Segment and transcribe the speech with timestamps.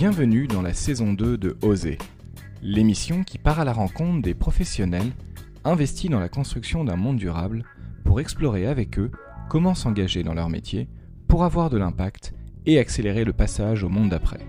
[0.00, 1.98] Bienvenue dans la saison 2 de Oser,
[2.62, 5.12] l'émission qui part à la rencontre des professionnels
[5.62, 7.64] investis dans la construction d'un monde durable
[8.02, 9.10] pour explorer avec eux
[9.50, 10.88] comment s'engager dans leur métier
[11.28, 12.32] pour avoir de l'impact
[12.64, 14.40] et accélérer le passage au monde d'après.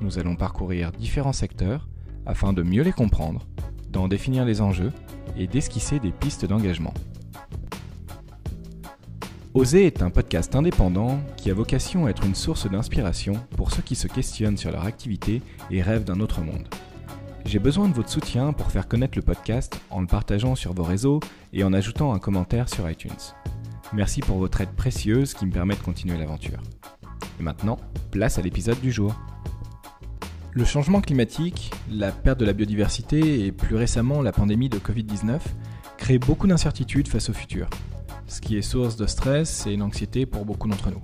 [0.00, 1.86] Nous allons parcourir différents secteurs
[2.24, 3.46] afin de mieux les comprendre,
[3.90, 4.92] d'en définir les enjeux
[5.36, 6.94] et d'esquisser des pistes d'engagement.
[9.54, 13.82] Oser est un podcast indépendant qui a vocation à être une source d'inspiration pour ceux
[13.82, 16.66] qui se questionnent sur leur activité et rêvent d'un autre monde.
[17.44, 20.84] J'ai besoin de votre soutien pour faire connaître le podcast en le partageant sur vos
[20.84, 21.20] réseaux
[21.52, 23.10] et en ajoutant un commentaire sur iTunes.
[23.92, 26.62] Merci pour votre aide précieuse qui me permet de continuer l'aventure.
[27.38, 27.76] Et maintenant,
[28.10, 29.14] place à l'épisode du jour.
[30.52, 35.40] Le changement climatique, la perte de la biodiversité et plus récemment la pandémie de Covid-19
[35.98, 37.68] créent beaucoup d'incertitudes face au futur,
[38.26, 41.02] ce qui est source de stress et d'anxiété pour beaucoup d'entre nous.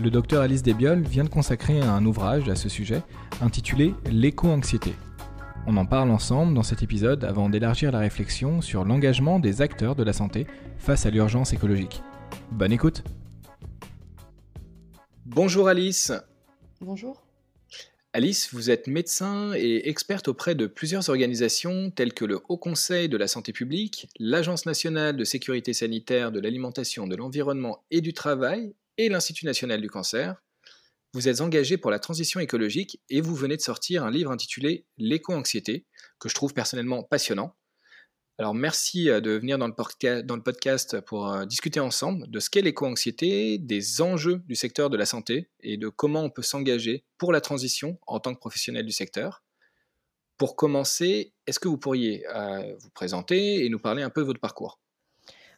[0.00, 3.02] Le docteur Alice Desbioles vient de consacrer un ouvrage à ce sujet
[3.40, 4.94] intitulé L'éco-anxiété
[5.66, 9.94] on en parle ensemble dans cet épisode avant d'élargir la réflexion sur l'engagement des acteurs
[9.94, 12.02] de la santé face à l'urgence écologique.
[12.50, 13.04] Bonne écoute
[15.24, 16.12] Bonjour Alice
[16.80, 17.21] Bonjour
[18.14, 23.08] Alice, vous êtes médecin et experte auprès de plusieurs organisations telles que le Haut Conseil
[23.08, 28.12] de la Santé publique, l'Agence nationale de sécurité sanitaire de l'alimentation, de l'environnement et du
[28.12, 30.36] travail et l'Institut national du cancer.
[31.14, 34.84] Vous êtes engagé pour la transition écologique et vous venez de sortir un livre intitulé
[34.98, 35.86] L'éco-anxiété,
[36.18, 37.56] que je trouve personnellement passionnant.
[38.42, 42.60] Alors merci euh, de venir dans le, podcast pour euh, discuter ensemble de ce qu'est
[42.60, 47.30] l'éco-anxiété, des enjeux du secteur de la santé et de comment on peut s'engager pour
[47.30, 49.44] la transition en tant que professionnel du secteur.
[50.38, 54.26] Pour commencer, est-ce que vous pourriez euh, vous présenter et nous parler un peu de
[54.26, 54.80] votre parcours?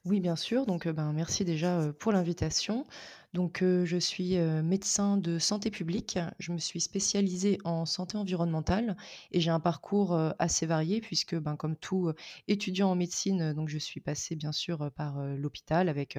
[0.05, 0.67] Oui, bien sûr.
[0.67, 2.85] Donc, ben, merci déjà pour l'invitation.
[3.35, 6.21] Donc, je suis, médecin de santé publique.
[6.39, 8.97] Je me suis spécialisée en santé environnementale
[9.33, 12.13] et j'ai un parcours, assez varié puisque, ben, comme tout,
[12.47, 16.17] étudiant en médecine, donc je suis passée bien sûr, par, l'hôpital avec,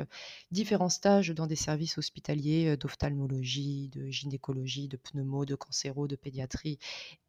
[0.51, 6.79] différents stages dans des services hospitaliers, d'ophtalmologie, de gynécologie, de pneumo, de cancéro, de pédiatrie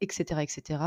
[0.00, 0.40] etc.
[0.42, 0.80] etc.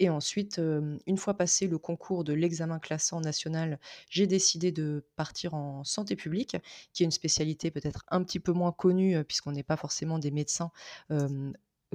[0.00, 0.60] et ensuite,
[1.06, 3.78] une fois passé le concours de l'examen classant national,
[4.10, 6.56] j'ai décidé de partir en santé publique,
[6.92, 10.30] qui est une spécialité peut-être un petit peu moins connu puisqu'on n'est pas forcément des
[10.30, 10.70] médecins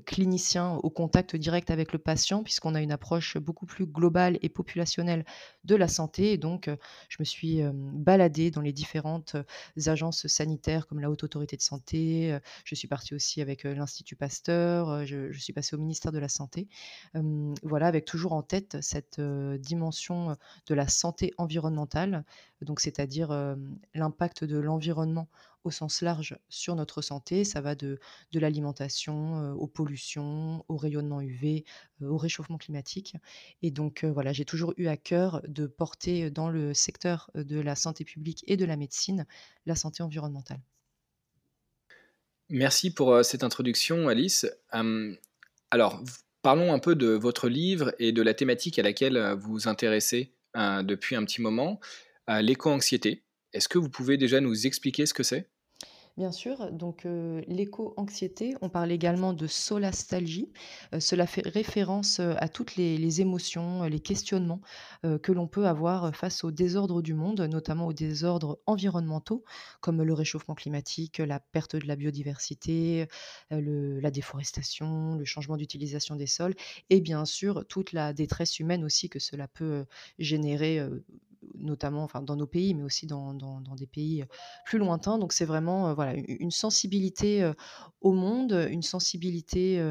[0.06, 4.50] cliniciens au contact direct avec le patient, puisqu'on a une approche beaucoup plus globale et
[4.50, 5.26] populationnelle
[5.64, 6.34] de la santé.
[6.34, 6.70] Et donc,
[7.10, 9.36] je me suis baladée dans les différentes
[9.86, 12.38] agences sanitaires comme la Haute Autorité de Santé.
[12.64, 15.06] Je suis partie aussi avec l'Institut Pasteur.
[15.06, 16.68] Je, suis passée au ministère de la Santé.
[17.64, 20.38] voilà, avec toujours en tête cette dimension
[20.68, 22.24] de la santé environnementale,
[22.62, 23.56] donc c'est-à-dire
[23.94, 25.28] l'impact de l'environnement
[25.68, 27.44] au sens large sur notre santé.
[27.44, 28.00] Ça va de,
[28.32, 31.66] de l'alimentation aux pollutions, au rayonnement UV,
[32.02, 33.16] au réchauffement climatique.
[33.62, 37.76] Et donc voilà, j'ai toujours eu à cœur de porter dans le secteur de la
[37.76, 39.26] santé publique et de la médecine
[39.66, 40.60] la santé environnementale.
[42.50, 44.46] Merci pour cette introduction, Alice.
[45.70, 46.02] alors,
[46.42, 50.34] parlons un peu de votre livre et de la thématique à laquelle vous vous intéressez
[50.56, 51.80] depuis un petit moment,
[52.28, 53.24] l'éco-anxiété.
[53.54, 55.50] Est-ce que vous pouvez déjà nous expliquer ce que c'est?
[56.18, 57.06] Bien sûr, donc
[57.48, 60.52] l'éco-anxiété, on parle également de solastalgie.
[61.00, 64.62] cela fait référence à toutes les, émotions, les questionnements
[65.04, 69.44] que l'on peut avoir face aux désordres du monde, notamment aux désordres environnementaux,
[69.80, 73.06] comme le réchauffement climatique, la perte de la biodiversité,
[73.52, 76.56] la déforestation, le changement d'utilisation des sols,
[76.90, 79.86] et bien sûr toute la détresse humaine aussi que cela peut
[80.18, 80.82] générer
[81.56, 83.34] notamment dans nos pays, mais aussi dans,
[83.78, 84.26] des pays
[84.66, 85.18] plus lointains.
[85.18, 87.52] Donc c'est vraiment voilà, une sensibilité
[88.02, 89.84] au monde, une sensibilité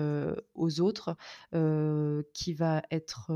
[0.54, 1.16] aux autres
[2.32, 3.30] qui va être,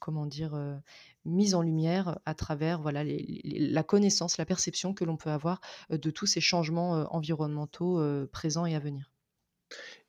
[0.00, 0.80] comment dire,
[1.24, 5.60] mise en lumière à travers voilà, la connaissance, la perception que l'on peut avoir
[5.90, 8.00] de tous ces changements environnementaux
[8.32, 9.11] présents et à venir.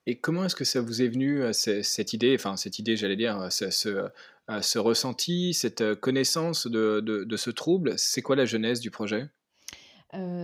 [0.06, 3.48] Et comment est-ce que ça vous est venu, cette idée, enfin cette idée, j'allais dire,
[3.52, 7.94] ce, ce ressenti, cette connaissance de, de, ce trouble?
[7.98, 9.30] C'est quoi la genèse du projet?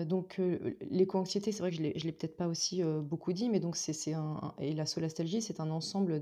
[0.06, 0.42] Donc
[0.90, 3.78] l'éco-anxiété, c'est vrai que je ne l'ai peut-être pas aussi beaucoup dit, mais donc
[4.14, 6.22] un et la solastalgie, c'est un ensemble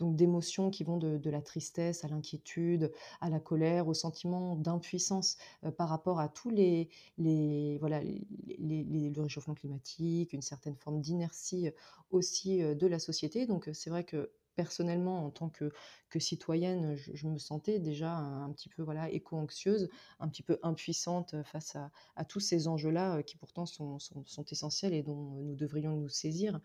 [0.00, 5.36] d'émotions qui vont de la tristesse à l'inquiétude, à la colère, au sentiment d'impuissance,
[5.76, 11.70] par rapport à tous les les voilà, les le réchauffement climatique, une certaine forme d'inertie,
[12.10, 13.46] aussi, de la société.
[13.46, 15.72] Donc c'est vrai que personnellement, en tant que,
[16.10, 19.88] que citoyenne, je, me sentais déjà un, petit peu voilà, éco-anxieuse,
[20.18, 24.94] un petit peu impuissante face à, tous ces enjeux-là qui pourtant sont, sont, sont, essentiels
[24.94, 26.60] et dont nous devrions nous saisir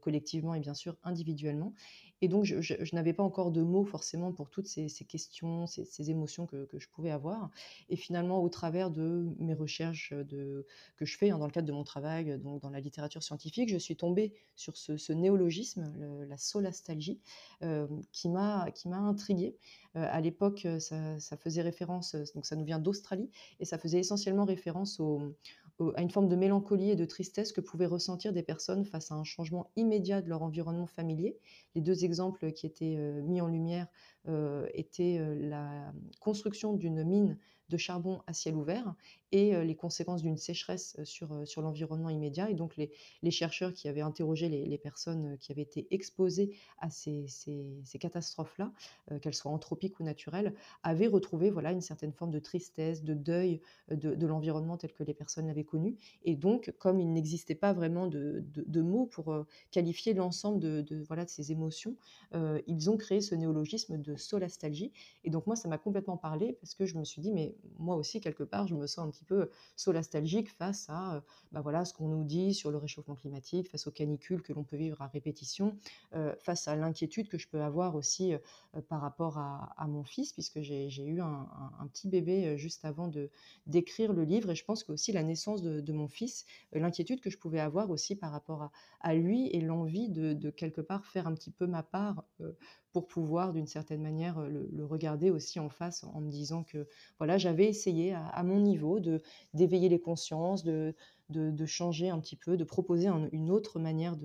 [0.00, 1.74] collectivement et bien sûr individuellement.
[2.20, 6.46] Et donc, je, n'avais pas encore de mots forcément pour toutes ces, questions, ces, émotions
[6.46, 7.50] que, je pouvais avoir.
[7.88, 11.68] Et finalement, au travers de mes recherches de, que je fais hein, dans le cadre
[11.68, 15.92] de mon travail, donc dans la littérature scientifique, je suis tombée sur ce, néologisme,
[16.28, 17.20] la solastalgie,
[17.62, 19.56] euh, qui m'a intriguée.
[19.96, 23.30] Euh, à l'époque, ça, ça, faisait référence, donc ça nous vient d'Australie,
[23.60, 25.34] et ça faisait essentiellement référence au,
[25.94, 29.14] à une forme de mélancolie et de tristesse que pouvaient ressentir des personnes face à
[29.14, 31.38] un changement immédiat de leur environnement familier.
[31.74, 33.86] Les deux exemples qui étaient euh, mis en lumière
[34.28, 37.38] euh, étaient euh, la construction d'une mine
[37.70, 38.94] de charbon à ciel ouvert
[39.30, 42.48] et les conséquences d'une sécheresse sur, sur l'environnement immédiat.
[42.48, 42.90] Et donc les,
[43.22, 47.98] les, chercheurs qui avaient interrogé les, les, personnes qui avaient été exposées à ces, ces,
[48.00, 48.72] catastrophes-là,
[49.20, 53.60] qu'elles soient anthropiques ou naturelles, avaient retrouvé voilà, une certaine forme de tristesse, de deuil
[53.90, 55.98] de, de l'environnement tel que les personnes l'avaient connu.
[56.24, 61.26] Et donc, comme il n'existait pas vraiment de, de, mots pour qualifier l'ensemble de, voilà,
[61.26, 61.96] de ces émotions,
[62.66, 64.92] ils ont créé ce néologisme de solastalgie.
[65.24, 67.96] Et donc moi, ça m'a complètement parlé parce que je me suis dit, mais moi
[67.96, 71.20] aussi, quelque part, je me sens un petit peu solastalgique face à euh,
[71.52, 74.64] bah voilà, ce qu'on nous dit sur le réchauffement climatique, face aux canicules que l'on
[74.64, 75.76] peut vivre à répétition,
[76.14, 78.38] euh, face à l'inquiétude que je peux avoir aussi euh,
[78.88, 81.48] par rapport à, mon fils, puisque j'ai eu un,
[81.92, 83.10] petit bébé juste avant
[83.66, 84.50] d'écrire le livre.
[84.50, 87.90] Et je pense que aussi la naissance de, mon fils, l'inquiétude que je pouvais avoir
[87.90, 88.70] aussi par rapport
[89.00, 92.24] à, lui et l'envie de, quelque part faire un petit peu ma part
[92.98, 97.38] pour pouvoir d'une certaine manière le, regarder aussi en face en me disant que voilà
[97.38, 99.22] j'avais essayé à, mon niveau de
[99.54, 100.96] d'éveiller les consciences de,
[101.30, 104.16] de, changer un petit peu, de proposer une autre manière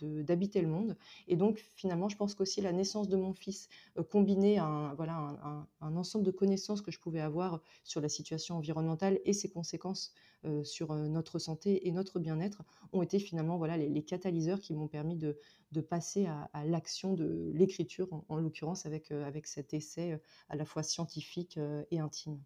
[0.00, 0.96] d'habiter le monde.
[1.26, 4.94] Et donc, finalement, je pense qu'aussi la naissance de mon fils, euh, combinée à un,
[4.94, 9.48] voilà, un, ensemble de connaissances que je pouvais avoir sur la situation environnementale et ses
[9.48, 10.12] conséquences
[10.44, 14.74] euh, sur euh, notre santé et notre bien-être, ont été finalement voilà, les, catalyseurs qui
[14.74, 15.36] m'ont permis de,
[15.80, 21.58] passer à, l'action de l'écriture, en, l'occurrence avec, avec cet essai à la fois scientifique
[21.90, 22.40] et intime.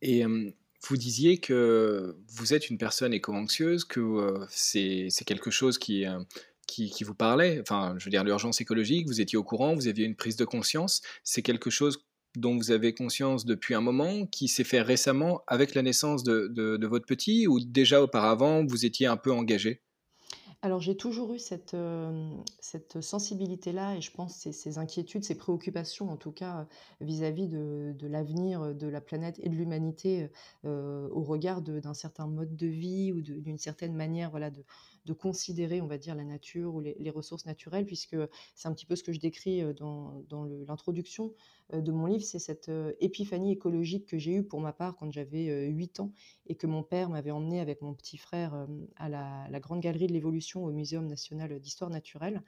[0.00, 0.24] Et
[0.88, 6.24] vous disiez que vous êtes une personne éco-anxieuse, que euh, c'est quelque chose euh,
[6.66, 9.88] qui, qui, vous parlait, enfin, je veux dire, l'urgence écologique, vous étiez au courant, vous
[9.88, 12.04] aviez une prise de conscience, c'est quelque chose
[12.36, 16.48] dont vous avez conscience depuis un moment, qui s'est fait récemment avec la naissance de,
[16.48, 19.82] de, votre petit, ou déjà auparavant, vous étiez un peu engagé?
[20.62, 21.76] Alors j'ai toujours eu cette,
[22.60, 26.66] cette sensibilité-là et je pense ces, ces inquiétudes, ces préoccupations en tout cas
[27.00, 30.30] vis-à-vis de, l'avenir de la planète et de l'humanité
[30.64, 34.64] au regard d'un certain mode de vie ou d'une certaine manière voilà, de,
[35.04, 38.16] de considérer, on va dire, la nature ou les, ressources naturelles, puisque
[38.54, 40.24] c'est un petit peu ce que je décris euh, dans,
[40.66, 41.34] l'introduction
[41.74, 44.96] euh, de mon livre, c'est cette euh, épiphanie écologique que j'ai eue pour ma part
[44.96, 46.12] quand j'avais 8 ans
[46.46, 48.66] et que mon père m'avait emmené avec mon petit frère
[48.96, 52.42] à la, Grande Galerie de l'Évolution au Muséum national d'histoire naturelle,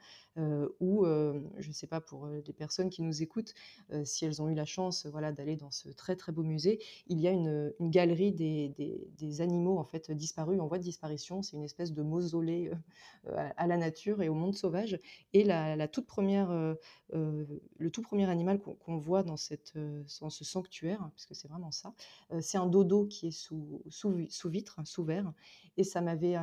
[0.79, 3.53] où, je ne sais pas pour les personnes qui nous écoutent,
[4.03, 7.19] si elles ont eu la chance voilà, d'aller dans ce très très beau musée, il
[7.19, 11.41] y a une, galerie des, des, des, animaux en fait disparus, en voie de disparition,
[11.41, 14.99] c'est une espèce de mausolée euh, à la nature et au monde sauvage.
[15.33, 16.75] Et la, toute première, euh,
[17.13, 17.45] euh,
[17.77, 19.73] le tout premier animal qu'on voit dans, cette,
[20.21, 21.93] dans ce sanctuaire, puisque c'est vraiment ça,
[22.39, 25.33] c'est un dodo qui est sous, sous vitre, sous verre.
[25.77, 26.35] Et ça m'avait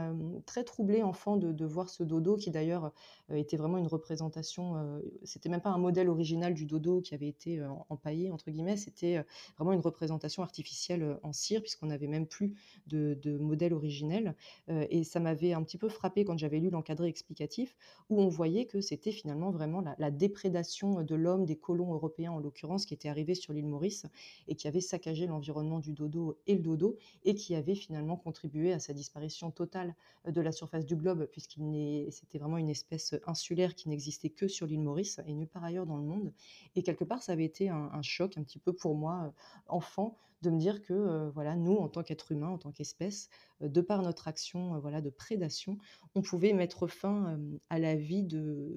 [0.47, 2.93] très troublé enfant de, voir ce dodo qui d'ailleurs
[3.31, 7.63] était vraiment une représentation, c'était même pas un modèle original du dodo qui avait été
[7.89, 9.25] empaillé, entre guillemets, c'était
[9.57, 12.55] vraiment une représentation artificielle en cire, puisqu'on n'avait même plus
[12.89, 14.35] de, modèle originel.
[14.69, 17.75] et ça m'avait un petit peu frappé quand j'avais lu l'encadré explicatif,
[18.11, 22.39] où on voyait que c'était finalement vraiment la, déprédation de l'homme, des colons européens en
[22.39, 24.07] l'occurrence, qui étaient arrivés sur l'île Maurice
[24.49, 28.73] et qui avaient saccagé l'environnement du dodo et le dodo, et qui avaient finalement contribué
[28.73, 29.22] à sa disparition
[29.55, 29.95] totale
[30.27, 34.67] de la surface du globe, puisqu'il c'était vraiment une espèce insulaire qui n'existait que sur
[34.67, 36.33] l'île Maurice et nulle part ailleurs dans le monde.
[36.77, 39.31] Et quelque part, ça avait été un, choc un petit peu pour moi, euh,
[39.67, 43.31] enfant, de me dire que euh, voilà, nous, en tant qu'êtres humains, en tant qu'espèce,
[43.63, 45.79] euh, de par notre action euh, voilà, de prédation,
[46.15, 47.39] on pouvait mettre fin
[47.71, 48.75] à la vie d'un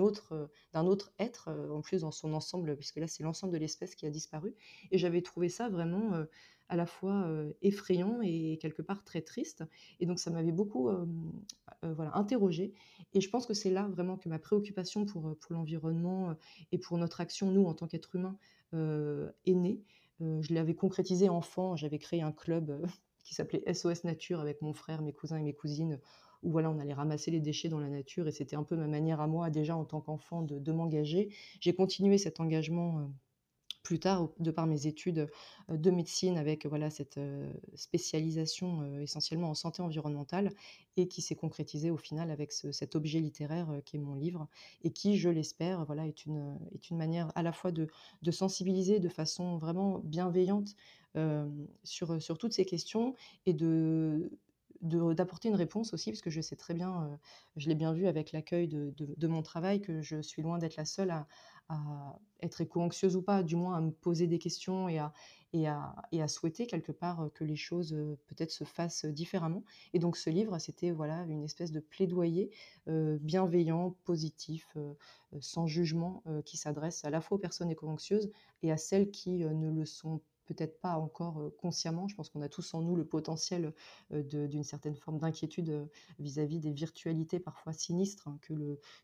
[0.00, 3.94] autre, d'un autre être, en plus dans son ensemble, puisque là c'est l'ensemble de l'espèce
[3.94, 4.54] qui a disparu.
[4.90, 6.24] Et j'avais trouvé ça vraiment
[6.72, 7.28] à la fois
[7.60, 9.64] effrayant et quelque part très triste.
[10.00, 10.88] Et donc ça m'avait beaucoup
[11.82, 12.72] voilà, interrogée.
[13.12, 16.34] Et je pense que c'est là vraiment que ma préoccupation pour, pour l'environnement
[16.72, 18.36] et pour notre action, nous, en tant qu'êtres humains,
[18.72, 19.82] est né.
[20.22, 22.86] Euh, je l'avais concrétisé enfant, j'avais créé un club
[23.24, 25.98] qui s'appelait SOS Nature avec mon frère, mes cousins et mes cousines
[26.42, 28.88] où voilà, on allait ramasser les déchets dans la nature et c'était un peu ma
[28.88, 31.32] manière à moi déjà en tant qu'enfant de m'engager.
[31.60, 33.12] J'ai continué cet engagement,
[33.82, 35.28] plus tard, de par mes études,
[35.70, 40.50] heu, de médecine avec, voilà, cette, heu, spécialisation, heu, essentiellement en santé environnementale
[40.96, 44.48] et qui s'est concrétisée au final avec ce cet objet littéraire, qui est mon livre
[44.82, 47.88] et qui, je l'espère, voilà, est une, est une manière à la fois de
[48.30, 50.74] sensibiliser de façon vraiment bienveillante,
[51.84, 53.14] sur, sur toutes ces questions
[53.46, 54.30] et de
[54.82, 57.18] d'apporter une réponse aussi, parce que je sais très bien, heu,
[57.56, 60.76] je l'ai bien vu avec l'accueil de de mon travail, que je suis loin d'être
[60.76, 61.26] la seule à
[62.42, 65.12] être éco-anxieuse ou pas, du moins à me poser des questions et à
[65.54, 67.92] et à et à souhaiter quelque part, heu, que les choses,
[68.26, 69.64] peut-être se fassent différemment.
[69.94, 72.50] Et donc ce livre, c'était voilà une espèce de plaidoyer,
[72.86, 74.76] bienveillant, positif,
[75.40, 78.30] sans jugement, qui s'adresse à la fois aux personnes éco-anxieuses
[78.62, 80.22] et à celles qui, ne le sont
[80.54, 82.08] peut-être pas encore, consciemment.
[82.08, 83.72] Je pense qu'on a tous en nous le potentiel,
[84.10, 88.38] d'une certaine forme d'inquiétude, vis-à-vis des virtualités parfois sinistres hein,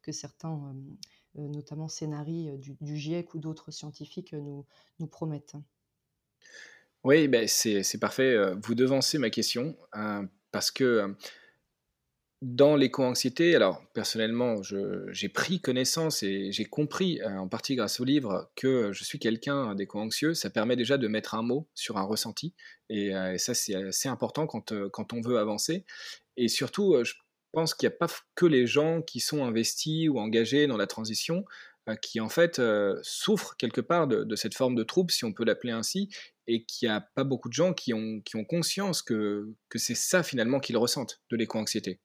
[0.03, 0.75] que certains,
[1.35, 5.57] notamment scénarii, du GIEC ou d'autres scientifiques, nous promettent.
[7.05, 11.15] Oui, beh, c'est parfait, vous devancez ma question, heu, parce que,
[12.41, 14.63] dans l'éco-anxiété, alors personnellement,
[15.11, 19.19] j'ai pris connaissance et j'ai compris, heu, en partie grâce au livre, que je suis
[19.19, 20.35] quelqu'un d'éco-anxieux.
[20.35, 22.55] Ça permet déjà de mettre un mot sur un ressenti
[22.91, 25.85] et et ça, c'est important quand, heu, quand on veut avancer
[26.37, 27.15] et surtout, je
[27.53, 30.87] pense qu'il y a pas que les gens qui sont investis ou engagés dans la
[30.89, 31.45] transition,
[32.03, 32.61] qui en fait,
[33.03, 36.11] souffrent quelque part de cette forme de trouble, si on peut l'appeler ainsi
[36.47, 40.61] et qu'il y a pas beaucoup de gens qui ont conscience que c'est ça finalement
[40.61, 42.01] qu'ils ressentent, de l'éco-anxiété.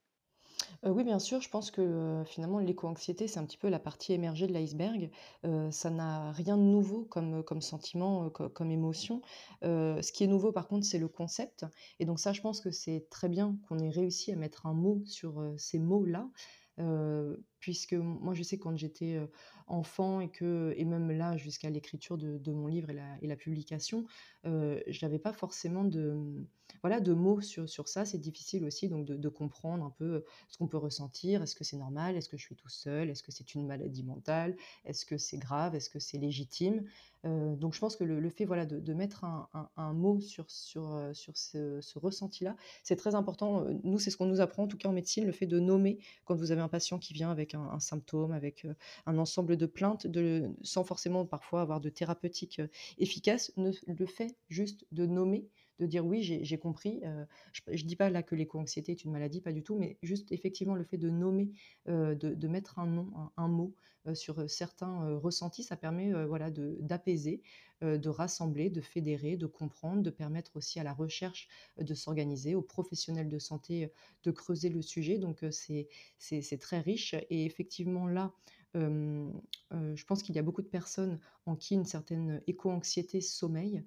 [0.85, 3.79] Heu, oui, bien sûr, je pense que, heu, finalement, l'éco-anxiété, c'est un petit peu la
[3.79, 5.11] partie émergée de l'iceberg.
[5.45, 9.21] Heu, ça n'a rien de nouveau comme, sentiment, comme émotion.
[9.61, 11.65] Ce qui est nouveau, par contre, c'est le concept
[11.99, 14.73] et donc ça, je pense que c'est très bien qu'on ait réussi à mettre un
[14.73, 16.29] mot sur, ces mots-là.
[17.63, 19.17] Puisque moi, je sais quand j'étais,
[19.67, 22.89] enfant et que et même là, jusqu'à l'écriture de mon livre
[23.21, 24.05] et la publication,
[24.45, 26.45] heu, j'avais pas forcément de, mmh,
[26.81, 28.03] voilà, de mots sur sur ça.
[28.03, 31.41] C'est difficile aussi donc de comprendre un peu, ce qu'on peut ressentir.
[31.41, 32.17] Est-ce que c'est normal?
[32.17, 33.09] Est-ce que je suis tout seul?
[33.09, 34.57] Est-ce que c'est une maladie mentale?
[34.83, 35.73] Est-ce que c'est grave?
[35.75, 36.83] Est-ce que c'est légitime?
[37.23, 39.23] Donc je pense que le fait, voilà, de mettre
[39.77, 43.65] un mot sur sur, sur ce ce ressenti-là, c'est très important.
[43.83, 45.99] Nous, c'est ce qu'on nous apprend, en tout cas en médecine, le fait de nommer
[46.25, 49.65] quand vous avez un patient qui vient avec un symptôme, avec, heu, un ensemble de
[49.65, 50.07] plaintes,
[50.61, 55.49] sans forcément parfois avoir de thérapeutique, heu, efficace, ne le fait juste de nommer,
[55.79, 59.11] de dire: «Oui, j'ai compris», heu, je je dis pas là que l'éco-anxiété est une
[59.11, 61.51] maladie, pas du tout, mais juste effectivement le fait de nommer,
[61.89, 63.75] heu, de de mettre un nom, un mot,
[64.07, 67.41] heu, sur, certains, ressentis, ça permet, voilà de d'apaiser,
[67.83, 72.55] heu, de rassembler, de fédérer, de comprendre, de permettre aussi à la recherche, de s'organiser,
[72.55, 73.91] aux professionnels de santé,
[74.23, 75.17] de creuser le sujet.
[75.19, 75.87] Donc c'est
[76.59, 77.15] très riche.
[77.29, 78.33] Et effectivement là,
[78.75, 83.83] je pense qu'il y a beaucoup de personnes en qui une certaine éco-anxiété sommeille,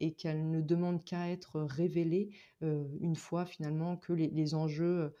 [0.00, 2.30] et qu'elles ne demandent qu'à être révélées,
[2.62, 5.14] heu, une fois finalement que les enjeux,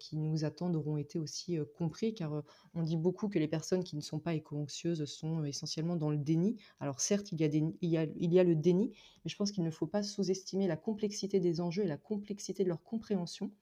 [0.00, 2.12] qui nous attendent auront été aussi, compris.
[2.14, 2.42] Car,
[2.74, 6.18] on dit beaucoup que les personnes qui ne sont pas éco-anxieuses sont essentiellement dans le
[6.18, 6.56] déni.
[6.80, 8.92] Alors certes, il y a le déni,
[9.24, 12.64] mais je pense qu'il ne faut pas sous-estimer la complexité des enjeux et la complexité
[12.64, 13.52] de leur compréhension.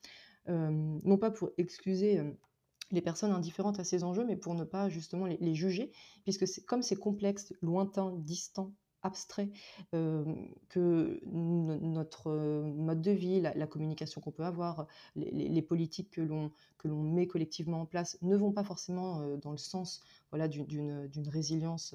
[0.48, 2.20] Non pas pour excuser,
[2.92, 5.92] les personnes indifférentes à ces enjeux, mais pour ne pas justement les juger
[6.24, 9.50] puisque c'est comme c'est complexe, lointain, distant, abstrait,
[9.92, 16.10] hem, que no notre, heu, mode de vie, la communication qu'on peut avoir, les politiques
[16.10, 19.56] que l'on que l'on met collectivement en place ne vont pas forcément, heu, dans le
[19.58, 21.94] sens, voilà, d'une résilience,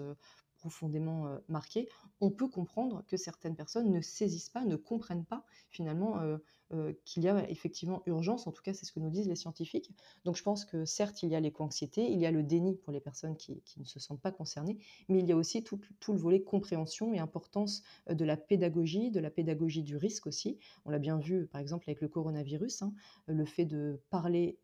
[0.58, 1.88] profondément, marquée.
[2.22, 7.00] On peut comprendre que certaines personnes ne saisissent pas, ne comprennent pas finalement, heu heu,
[7.06, 9.92] qu'il y a effectivement urgence, en tout cas, c'est ce que nous disent les scientifiques.
[10.26, 12.92] Donc je pense que certes, il y a l'éco-anxiété, il y a le déni pour
[12.92, 14.78] les personnes qui ne se sentent pas concernées,
[15.10, 15.80] mais il y a aussi tout
[16.14, 20.58] le volet compréhension et importance, heu, de la pédagogie, de la pédagogie du risque aussi.
[20.86, 22.94] On l'a bien vu, par exemple, avec le coronavirus, hein,
[23.28, 24.60] le fait de parler,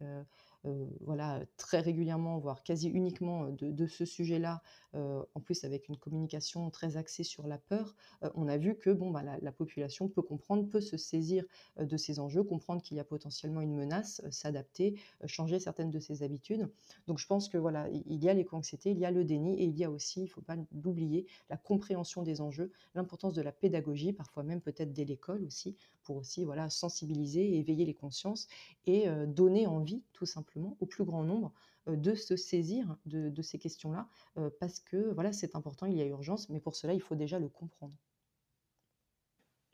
[1.02, 4.62] voilà, très régulièrement, voire quasi uniquement, de ce sujet-là,
[4.96, 8.78] heu, en plus avec une communication très axée sur la peur, heu, on a vu
[8.78, 11.46] que bon, bah, la la population peut comprendre, peut se saisir,
[11.78, 16.24] de ces enjeux, comprendre qu'il y a potentiellement une menace, s'adapter, changer certaines de ses
[16.24, 16.70] habitudes.
[17.08, 19.66] Donc je pense que voilà, il y a l'éco-anxiété, il y a le déni et
[19.66, 23.52] il y a aussi, il faut pas l'oublier, la compréhension des enjeux, l'importance de la
[23.52, 28.48] pédagogie, parfois même peut-être dès l'école aussi, pour aussi, voilà, sensibiliser éveiller les consciences
[28.86, 31.54] et heu, donner envie, tout simplement, au plus grand nombre,
[31.88, 34.08] heu, de se saisir de ces questions-là,
[34.38, 37.16] heu, parce que voilà, c'est important, il y a urgence, mais pour cela, il faut
[37.16, 37.96] déjà le comprendre.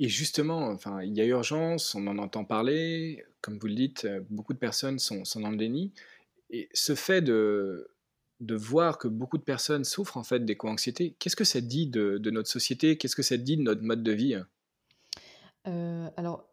[0.02, 4.08] Et justement, enfin, il y a urgence, on en entend parler, comme vous le dites,
[4.30, 5.94] beaucoup de personnes sont sont dans le déni
[6.52, 7.92] et ce fait de
[8.42, 12.20] de voir que beaucoup de personnes souffrent en fait d'éco-anxiété, qu'est-ce que ça dit de
[12.20, 12.98] de notre société?
[12.98, 14.36] Qu'est-ce que ça dit de notre mode de vie?
[15.68, 16.50] Heu, alors,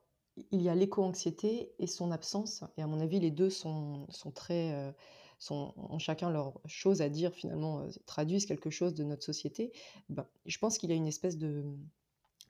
[0.50, 4.30] il y a l'éco-anxiété et son absence et à mon avis, les 2 sont sont
[4.32, 4.94] très,
[5.38, 9.72] sont ont chacun leur chose à dire finalement, heu, traduisent quelque chose de notre société.
[10.10, 11.64] Ben, je pense qu'il y a une espèce de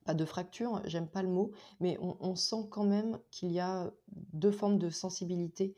[0.05, 3.93] pas de fracture, j'aime pas le mot, mais on sent quand même qu'il y a
[4.35, 5.77] 2 formes de sensibilité,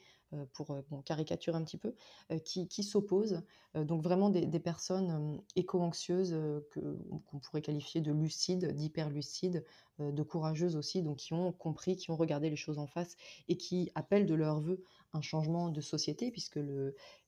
[0.53, 1.95] pour, heu, bon, caricaturer un petit peu,
[2.33, 3.43] heu, qui s'opposent.
[3.75, 6.37] Donc vraiment des personnes, éco-anxieuses,
[6.75, 9.65] qu'on pourrait qualifier de lucides, d'hyper-lucides,
[9.99, 13.17] de courageuses aussi, donc qui ont compris, qui ont regardé les choses en face
[13.49, 14.83] et qui appellent de leurs vœux
[15.13, 16.59] un changement de société puisque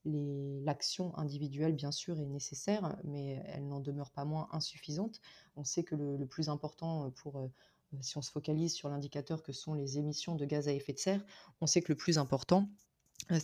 [0.04, 5.20] l'action individuelle, bien sûr, est nécessaire, mais elle n'en demeure pas moins insuffisante.
[5.56, 7.50] On sait que le le plus important, pour,
[8.00, 10.98] si on se focalise sur l'indicateur que sont les émissions de gaz à effet de
[10.98, 11.24] serre,
[11.60, 12.68] on sait que le plus important,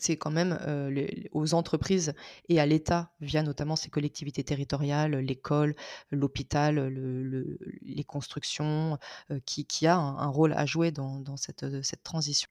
[0.01, 0.59] c'est quand même,
[0.91, 2.15] les aux entreprises
[2.49, 5.75] et à l'État, via notamment ses collectivités territoriales, l'école,
[6.11, 8.99] l'hôpital, le le les constructions,
[9.31, 11.21] heu, qui a un rôle à jouer dans
[11.65, 12.49] heu, cette transition.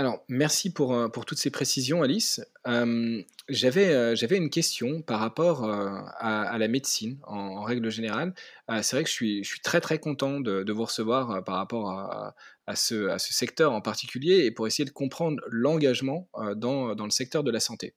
[0.00, 2.40] Alors, merci pour, heu, pour toutes ces précisions, Alice.
[2.64, 8.32] Hem, j'avais, heu, j'avais une question par rapport, à la médecine en règle générale.
[8.80, 11.56] C'est vrai que je suis je suis très, très content de de vous recevoir, par
[11.56, 16.94] rapport à ce à ce secteur en particulier et pour essayer de comprendre l'engagement, dans,
[16.94, 17.94] dans le secteur de la santé.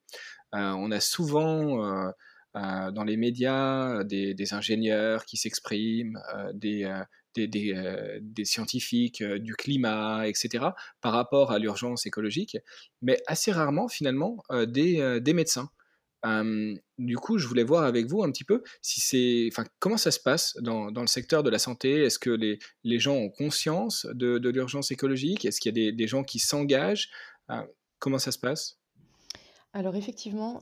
[0.52, 2.12] On a souvent,
[2.54, 6.20] dans les médias, des ingénieurs qui s'expriment,
[6.54, 6.84] des,
[7.36, 12.58] des des, scientifiques, heu, du climat et cetera, par rapport à l'urgence écologique,
[13.02, 15.70] mais assez rarement finalement, heu, des, médecins.
[16.98, 20.12] Du coup, je voulais voir avec vous un petit peu si c'est enfin, comment ça
[20.12, 22.04] se passe dans dans le secteur de la santé?
[22.04, 25.46] Est-ce que les les gens ont conscience de de l'urgence écologique?
[25.46, 27.10] Est-ce qu'il y a des gens qui s'engagent?
[28.00, 28.80] Comment ça se passe?
[29.74, 30.62] Alors effectivement,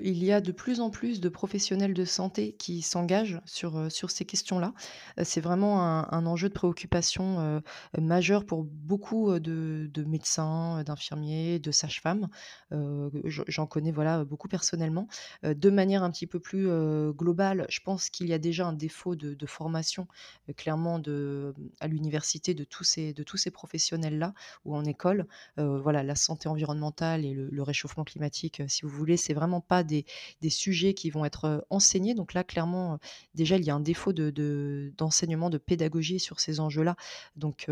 [0.00, 3.90] il y a de plus en plus de professionnels de santé qui s'engagent sur, heu,
[3.90, 4.74] sur ces questions-là.
[5.18, 7.62] Heu, c'est vraiment un enjeu de préoccupation, heu,
[8.00, 12.28] majeur pour beaucoup, de de médecins, d'infirmiers, de sages-femmes.
[13.24, 15.06] J'en connais, voilà, beaucoup personnellement.
[15.42, 16.68] De manière un petit peu plus,
[17.12, 20.08] globale, je pense qu'il y a déjà un défaut de formation,
[20.56, 24.32] clairement de à l'université de tous ces ces professionnels-là
[24.64, 25.26] ou en école.
[25.56, 29.83] Voilà, la santé environnementale et le le réchauffement climatique, si vous voulez, c'est vraiment pas
[29.84, 32.14] des sujets qui vont être, enseignés.
[32.14, 32.98] Donc là, clairement,
[33.34, 36.96] déjà, il y a un défaut de de d'enseignement, de pédagogie sur ces enjeux-là.
[37.36, 37.68] Donc,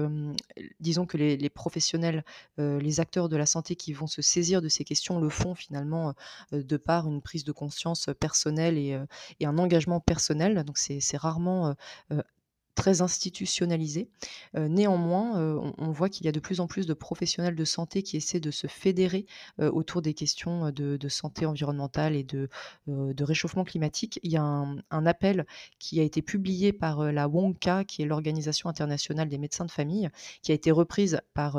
[0.81, 2.25] disons que les professionnels,
[2.59, 6.15] les acteurs de la santé qui vont se saisir de ces questions le font finalement,
[6.53, 8.99] de par une prise de conscience, personnelle et
[9.41, 10.63] et un engagement personnel.
[10.65, 11.75] Donc c'est rarement,
[12.75, 14.09] très institutionnalisé.
[14.57, 17.65] Heu, néanmoins, heu, on voit qu'il y a de plus en plus de professionnels de
[17.65, 19.27] santé qui essaient de se fédérer,
[19.61, 22.49] heu, autour des questions, de santé environnementale et de,
[23.21, 24.19] réchauffement climatique.
[24.23, 25.47] Il y a un appel
[25.79, 30.09] qui a été publié par, la WONCA, qui est l'Organisation internationale des médecins de famille,
[30.43, 31.59] qui a été reprise par,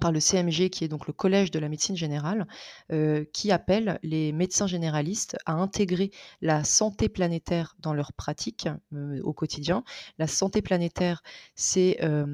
[0.00, 2.46] par le CMG, qui est donc le collège de la médecine générale,
[2.92, 9.20] heu, qui appelle les médecins généralistes à intégrer la santé planétaire dans leurs pratiques, heu,
[9.24, 9.84] au quotidien.
[10.18, 11.22] La santé planétaire,
[11.54, 12.26] c'est, heu,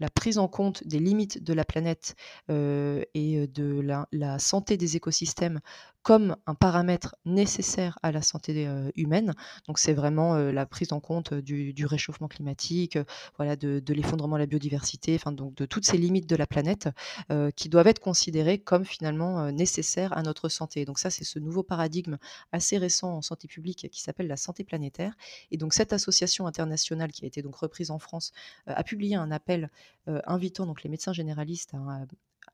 [0.00, 2.14] la prise en compte des limites de la planète,
[2.48, 5.60] et de la santé des écosystèmes
[6.08, 9.34] comme un paramètre nécessaire à la santé, heu, humaine.
[9.66, 12.96] Donc c'est vraiment, heu, la prise en compte, du du réchauffement climatique,
[13.36, 16.88] voilà, de l'effondrement de la biodiversité, enfin donc de toutes ces limites de la planète,
[17.56, 20.86] qui doivent être considérées comme finalement, nécessaires à notre santé.
[20.86, 22.16] Donc ça, c'est ce nouveau paradigme
[22.52, 25.12] assez récent en santé publique qui s'appelle la santé planétaire
[25.50, 28.32] et donc cette association internationale qui a été donc reprise en France,
[28.66, 29.70] a publié un appel,
[30.06, 32.06] invitant donc les médecins généralistes à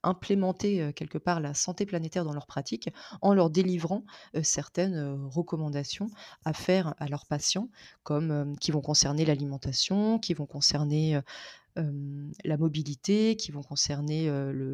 [0.04, 2.90] implémenter, quelque part la santé planétaire dans leurs pratiques,
[3.22, 4.04] en leur délivrant,
[4.42, 6.08] certaines, recommandations
[6.44, 7.68] à faire à leurs patients,
[8.02, 11.20] comme, qui vont concerner l'alimentation, qui vont concerner,
[11.76, 14.30] la mobilité, qui vont concerner,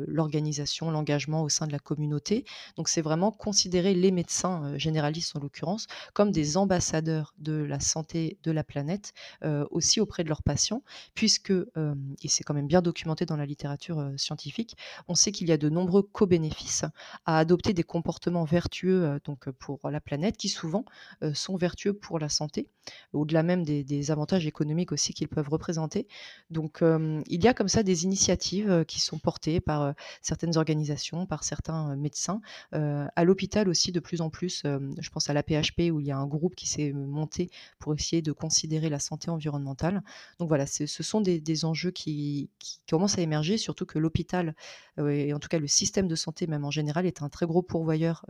[0.07, 2.45] l'organisation, l'engagement au sein de la communauté.
[2.77, 8.39] Donc c'est vraiment considérer les médecins, généralistes en l'occurrence, comme des ambassadeurs de la santé
[8.43, 9.13] de la planète,
[9.71, 10.83] aussi auprès de leurs patients
[11.15, 14.77] puisque, et c'est quand même bien documenté dans la littérature, scientifique,
[15.09, 16.85] on sait qu'il y a de nombreux co-bénéfices
[17.25, 20.85] à adopter des comportements vertueux, donc pour la planète qui souvent,
[21.35, 22.69] sont vertueux pour la santé,
[23.13, 26.07] au-delà même des des avantages économiques aussi qu'ils peuvent représenter.
[26.51, 26.83] Donc,
[27.27, 31.97] il y a comme ça des initiatives, qui sont portées par, certaines organisations, par certains,
[31.97, 32.41] médecins.
[32.73, 36.17] à l'hôpital aussi de plus en plus, je pense à l'AP-HP où il y a
[36.17, 40.03] un groupe qui s'est, monté pour essayer de considérer la santé environnementale.
[40.39, 42.11] Donc voilà, ce sont des enjeux qui
[42.59, 44.55] qui commencent à émerger, surtout que l'hôpital,
[44.99, 47.63] et en tout cas le système de santé même en général est un très gros
[47.63, 48.25] pourvoyeur,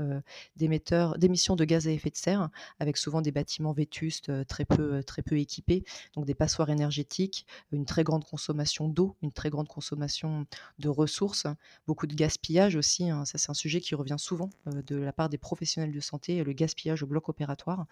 [0.56, 5.02] d'émetteurs d'émissions de gaz à effet de serre, avec souvent des bâtiments vétustes, très peu,
[5.02, 8.49] très peu équipés, donc des passoires énergétiques, une très grande consommation
[8.88, 10.46] d'eau, une très grande consommation
[10.78, 11.46] de ressources,
[11.86, 13.24] beaucoup de gaspillage aussi, hein.
[13.24, 16.52] Ça, c'est un sujet qui revient souvent, de la part des professionnels de santé, le
[16.52, 17.86] gaspillage au bloc opératoire.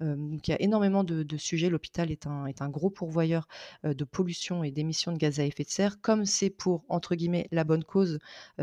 [0.00, 1.70] donc il y a énormément de sujets.
[1.70, 3.48] L'hôpital est un est un gros pourvoyeur,
[3.84, 6.00] de pollution et d'émissions de gaz à effet de serre.
[6.00, 8.18] Comme c'est pour, entre guillemets, «la bonne cause»,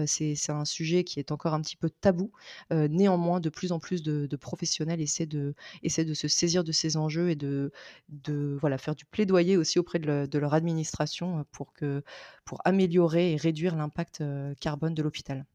[0.06, 2.32] c'est un sujet qui est encore un petit peu tabou.
[2.72, 6.72] néanmoins, de plus en plus de de professionnels essaient de essaient de se saisir de
[6.72, 7.72] ces enjeux et de
[8.10, 12.04] de voilà, faire du plaidoyer aussi auprès de leur administration, pour que
[12.46, 14.24] pour améliorer et réduire l'impact,
[14.60, 15.46] carbone de l'hôpital.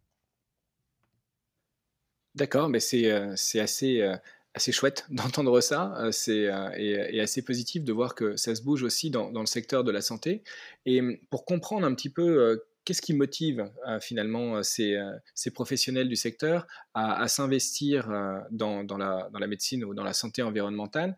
[2.34, 4.02] D'accord, mais c'est, c'est assez,
[4.54, 9.10] assez chouette d'entendre ça, c'est, et assez positif de voir que ça se bouge aussi
[9.10, 10.42] dans dans le secteur de la santé
[10.84, 13.70] et pour comprendre un petit peu, qu'est-ce qui motive
[14.00, 14.98] finalement ces,
[15.34, 18.08] ces, professionnels du secteur à, s'investir
[18.50, 21.16] dans, la, médecine ou dans la santé environnementale?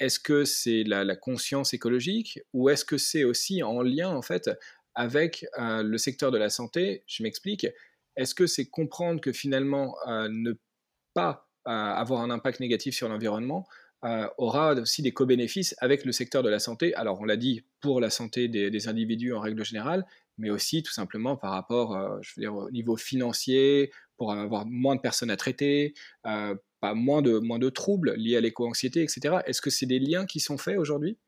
[0.00, 4.50] Est-ce que c'est la, conscience écologique ou est-ce que c'est aussi en lien en fait
[4.94, 7.04] avec le secteur de la santé?
[7.06, 7.66] Je m'explique.
[8.16, 10.52] Est-ce que c'est comprendre que finalement ne
[11.14, 13.66] pas avoir un impact négatif sur l'environnement
[14.38, 16.94] aura aussi des co-bénéfices avec le secteur de la santé?
[16.94, 20.06] Alors, on l'a dit pour la santé des, individus en règle générale,
[20.40, 25.30] mais aussi tout simplement par rapport, euh, au niveau financier, pour avoir moins de personnes
[25.30, 25.94] à traiter,
[26.26, 29.36] euh, pas moins de troubles liés à l'éco-anxiété, etc.
[29.46, 31.18] Est-ce que c'est des liens qui sont faits aujourd'hui?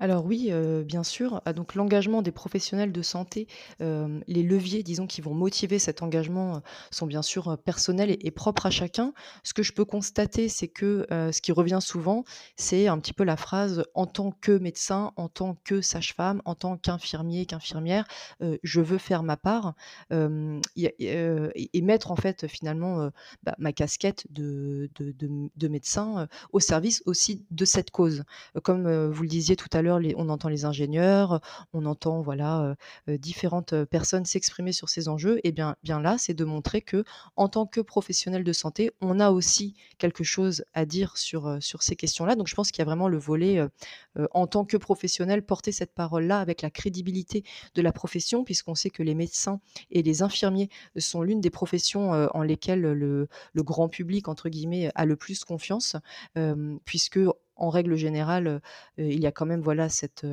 [0.00, 1.40] Alors oui, heu, bien sûr.
[1.44, 3.46] Ah donc l'engagement des professionnels de santé,
[3.80, 8.30] hem, les leviers disons qui vont motiver cet engagement, heu, sont bien sûr, personnels et
[8.30, 9.12] propres à chacun.
[9.44, 12.24] Ce que je peux constater, c'est que, ce qui revient souvent,
[12.56, 16.54] c'est un petit peu la phrase: «En tant que médecin, en tant que sage-femme, en
[16.54, 18.04] tant qu'infirmier, qu'infirmière,
[18.62, 19.74] je veux faire ma part».
[20.76, 20.94] Et
[21.74, 23.10] et mettre en fait finalement,
[23.42, 28.24] bah, ma casquette de de de de médecin, au service aussi de cette cause.
[28.62, 31.40] Comme, vous le disiez tout à on entend les ingénieurs,
[31.72, 36.44] on entend voilà, différentes personnes s'exprimer sur ces enjeux et bien bien là, c'est de
[36.44, 37.04] montrer que
[37.36, 41.96] en tant que professionnel de santé, on a aussi quelque chose à dire sur, ces
[41.96, 42.36] questions-là.
[42.36, 43.60] Donc je pense qu'il y a vraiment le volet,
[44.32, 47.44] en tant que professionnel, porter cette parole-là avec la crédibilité
[47.74, 52.10] de la profession, puisqu'on sait que les médecins et les infirmiers sont l'une des professions,
[52.10, 55.96] en lesquelles le le «grand public» entre guillemets a le plus confiance,
[56.84, 57.20] puisque
[57.56, 58.60] en règle générale,
[58.98, 60.26] il y a quand même voilà cette,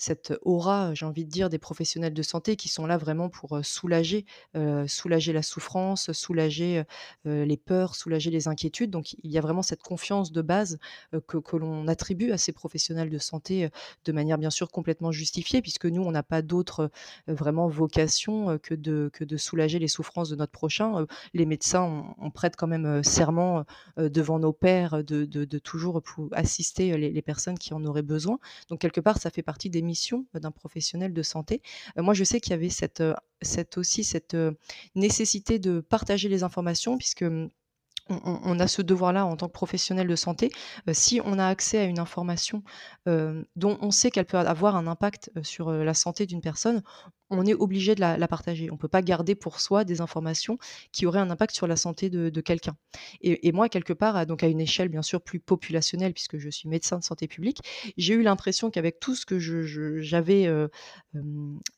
[0.00, 3.60] cette aura, j'ai envie de dire, des professionnels de santé qui sont là vraiment pour,
[3.62, 4.24] soulager,
[4.86, 6.84] soulager la souffrance, soulager,
[7.26, 8.90] les peurs, soulager les inquiétudes.
[8.90, 10.78] Donc il y a vraiment cette confiance de base,
[11.28, 13.68] que l'on attribue à ces professionnels de santé,
[14.06, 16.90] de manière bien sûr complètement justifiée puisque nous on n'a pas d'autre,
[17.26, 21.06] vraiment vocation, que de que de soulager les souffrances de notre prochain.
[21.34, 23.66] les médecins, on prête quand même, serment,
[23.98, 28.38] devant nos de de de toujours assister, les les personnes qui en auraient besoin.
[28.70, 29.82] Donc quelque part ça fait partie des
[30.34, 31.62] d'un professionnel de santé.
[31.96, 33.02] moi, je sais qu'il y avait cette,
[33.42, 34.36] cette aussi cette
[34.94, 37.48] nécessité de partager les informations puisque mmh,
[38.08, 40.50] on, a ce devoir-là en tant que professionnel de santé.
[40.92, 42.62] si on a accès à une information
[43.06, 46.82] dont on sait qu'elle peut avoir un impact sur la santé d'une personne,
[47.30, 48.70] on est obligé de la, partager.
[48.70, 50.58] On ne peut pas garder pour soi des informations
[50.92, 52.76] qui auraient un impact sur la santé de, quelqu'un.
[53.22, 56.50] Et, moi, quelque part, à, donc à une échelle bien sûr plus populationnelle, puisque je
[56.50, 57.60] suis médecin de santé publique,
[57.96, 60.68] j'ai eu l'impression qu'avec tout ce que j'avais euh,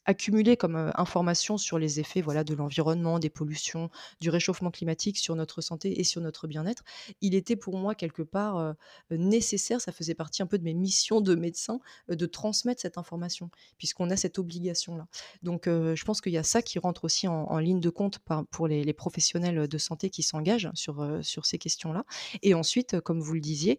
[0.04, 5.18] accumulé comme euh, information sur les effets voilà, de l'environnement, des pollutions, du réchauffement climatique
[5.18, 6.82] sur notre santé et sur notre bien-être,
[7.20, 8.72] il était pour moi quelque part euh,
[9.10, 13.50] nécessaire, ça faisait partie un peu de mes missions de médecin, de transmettre cette information,
[13.78, 15.06] puisqu'on a cette obligation-là.
[15.42, 18.18] Donc, je pense qu'il y a ça qui rentre aussi en, ligne de compte
[18.50, 22.04] pour les, professionnels de santé qui s'engagent sur, ces questions-là.
[22.42, 23.78] Et ensuite, comme vous le disiez,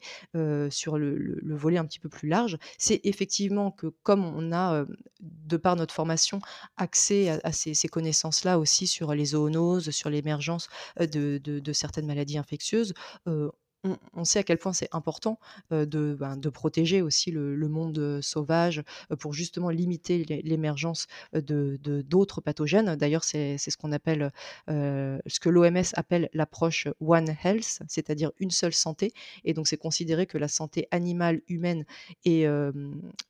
[0.69, 4.85] sur le, volet un petit peu plus large, c'est effectivement que comme on a,
[5.21, 6.39] de par notre formation,
[6.77, 12.93] accès à, ces, connaissances-là aussi sur les zoonoses, sur l'émergence de, certaines maladies infectieuses,
[14.13, 15.39] on sait à quel point c'est important,
[15.71, 18.83] de, ben, de protéger aussi le monde, sauvage,
[19.19, 22.95] pour justement limiter l'émergence, de d'autres pathogènes.
[22.95, 24.31] D'ailleurs, c'est ce qu'on appelle,
[24.67, 29.11] ce que l'OMS appelle l'approche One Health, c'est-à-dire une seule santé
[29.43, 31.85] et donc c'est considéré que la santé animale, humaine
[32.25, 32.47] et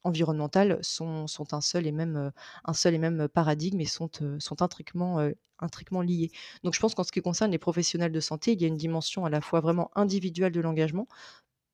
[0.04, 2.32] environnementale sont sont un seul et même,
[2.66, 6.32] un seul et même paradigme et sont, sont intriquement, intriquement liés.
[6.63, 8.78] Donc je pense qu'en ce qui concerne les professionnels de santé, il y a une
[8.78, 11.08] dimension à la fois vraiment individuelle de l'engagement,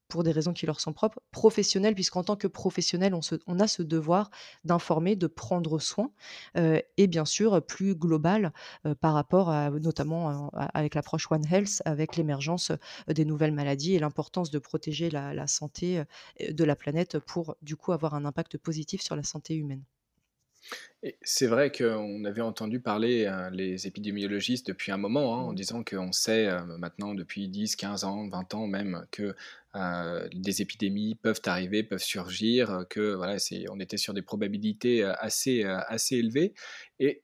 [0.09, 3.67] pour des raisons qui leur sont propres, professionnelle, puisqu'en tant que professionnel, on, on a
[3.67, 4.31] ce devoir
[4.65, 6.11] d'informer, de prendre soin,
[6.57, 8.51] euh, et bien sûr plus global
[8.85, 12.71] euh, par rapport à, notamment avec l'approche One Health, avec l'émergence
[13.07, 16.03] des nouvelles maladies et l'importance de protéger la santé
[16.39, 19.83] de la planète pour du coup avoir un impact positif sur la santé humaine
[21.21, 25.55] c'est vrai qu'on avait entendu parler euh, les épidémiologistes depuis un moment, hein, en mmh.
[25.55, 29.33] disant qu'on sait euh, maintenant depuis 10, 15 ans, 20 ans même, que
[29.75, 33.37] euh, des épidémies peuvent arriver, peuvent surgir, que voilà,
[33.69, 36.53] on était sur des probabilités assez, assez élevées.
[36.99, 37.23] Et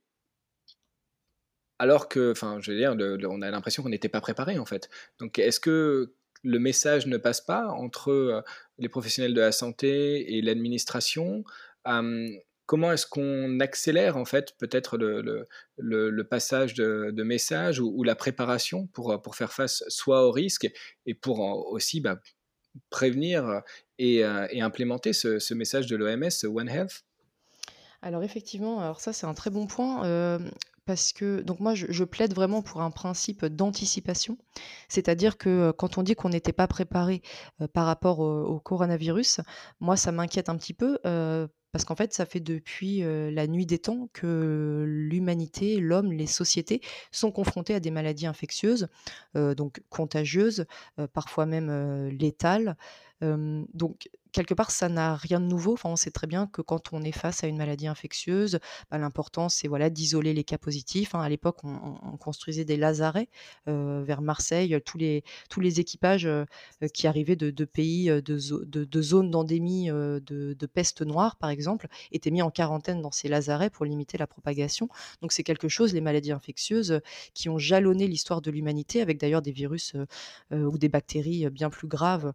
[1.80, 2.96] alors que, enfin, je veux dire,
[3.30, 4.90] on a l'impression qu'on n'était pas préparé en fait.
[5.20, 8.44] Donc, est-ce que le message ne passe pas entre
[8.78, 11.44] les professionnels de la santé et l'administration
[12.66, 19.22] comment est-ce qu'on accélère en fait peut-être le, passage de, messages ou, la préparation pour,
[19.22, 20.68] pour faire face soit au risque
[21.06, 22.20] et pour aussi bah,
[22.90, 23.62] prévenir
[23.98, 27.04] et, euh, et, implémenter ce, message de l'OMS, One Health?
[28.02, 30.06] Alors effectivement, alors ça c'est un très bon point.
[30.06, 30.40] Euh,
[30.86, 34.38] parce que donc moi je, plaide vraiment pour un principe d'anticipation,
[34.88, 37.24] c'est-à-dire que euh, quand on dit qu'on n'était pas préparé
[37.74, 39.42] par rapport au, coronavirus,
[39.80, 41.00] moi ça m'inquiète un petit peu
[41.76, 46.80] parce qu'en fait, ça fait depuis la nuit des temps que l'humanité, l'homme, les sociétés
[47.12, 48.88] sont confrontés à des maladies infectieuses,
[49.34, 50.68] donc contagieuses,
[51.12, 52.78] parfois même létales.
[53.20, 55.74] donc quelque part, ça n'a rien de nouveau.
[55.74, 58.60] Enfin, on sait très bien que quand on est face à une maladie infectieuse,
[58.92, 61.16] bah, l'important, c'est voilà, d'isoler les cas positifs.
[61.16, 61.22] Hein.
[61.22, 63.30] À l'époque, on, construisait des lazarets
[63.68, 64.78] euh, vers Marseille.
[64.86, 66.46] Tous les, tous les équipages euh,
[66.94, 72.32] qui arrivaient de, pays, euh, de, de, zones d'endémie de, peste noire, par exemple, étaient
[72.32, 74.90] mis en quarantaine dans ces lazarets pour limiter la propagation.
[75.22, 77.00] Donc, c'est quelque chose, les maladies infectieuses,
[77.34, 79.94] qui ont jalonné l'histoire de l'humanité, avec d'ailleurs des virus
[80.52, 82.34] ou des bactéries bien plus graves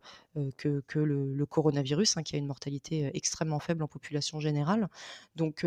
[0.57, 4.89] que le coronavirus Hein, qui a une mortalité extrêmement faible en population générale.
[5.37, 5.67] Donc,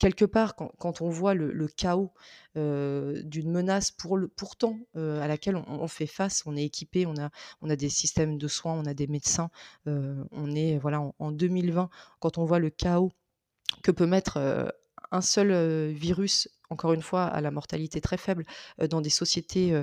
[0.00, 2.12] quelque part, quand, on voit le, chaos
[2.54, 7.30] d'une menace pour pourtant à laquelle on, fait face, on est équipé, on a,
[7.60, 9.50] on a des systèmes de soins, on a des médecins,
[9.86, 13.12] on est voilà en, 2020, quand on voit le chaos
[13.82, 14.72] que peut mettre
[15.12, 18.44] un seul virus, encore une fois, à la mortalité très faible,
[18.88, 19.80] dans des sociétés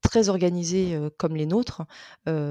[0.00, 1.82] très organisées comme les nôtres,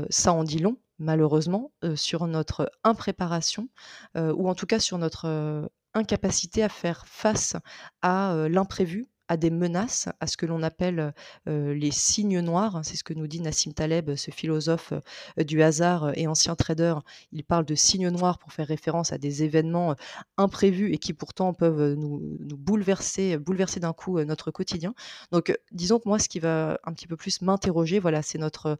[0.09, 3.69] ça en dit long malheureusement, sur notre impréparation,
[4.15, 7.55] ou en tout cas sur notre incapacité à faire face
[8.01, 11.13] à l'imprévu, à des menaces, à ce que l'on appelle
[11.45, 12.79] les signes noirs.
[12.83, 14.91] C'est ce que nous dit Nassim Taleb, ce philosophe
[15.37, 16.95] du hasard et ancien trader.
[17.31, 19.93] Il parle de signes noirs pour faire référence à des événements
[20.37, 24.95] imprévus et qui pourtant peuvent nous, nous bouleverser, bouleverser d'un coup notre quotidien.
[25.31, 28.79] Donc, disons que moi, ce qui va un petit peu plus m'interroger, voilà, c'est notre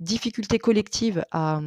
[0.00, 1.60] difficulté collective à,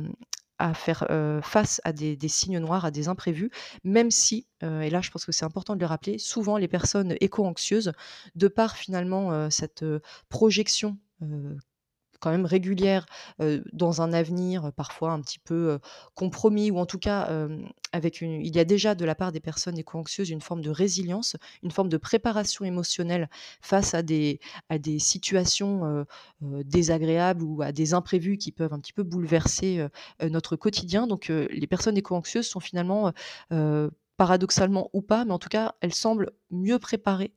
[0.73, 1.07] faire
[1.41, 3.49] face à des, signes noirs, à des imprévus,
[3.83, 7.15] même si, et là je pense que c'est important de le rappeler, souvent les personnes
[7.21, 7.93] éco-anxieuses,
[8.35, 9.85] de par finalement cette
[10.27, 10.97] projection
[12.19, 13.05] quand même régulière
[13.73, 15.79] dans un avenir parfois un petit peu
[16.15, 17.29] compromis ou en tout cas
[17.91, 20.69] avec une il y a déjà de la part des personnes éco-anxieuses une forme de
[20.69, 23.29] résilience, une forme de préparation émotionnelle
[23.61, 26.05] face à des à des situations
[26.41, 29.87] désagréables ou à des imprévus qui peuvent un petit peu bouleverser
[30.21, 31.07] notre quotidien.
[31.07, 33.11] Donc les personnes éco-anxieuses sont finalement
[34.19, 37.33] paradoxalement ou pas, mais en tout cas, elle semble mieux préparée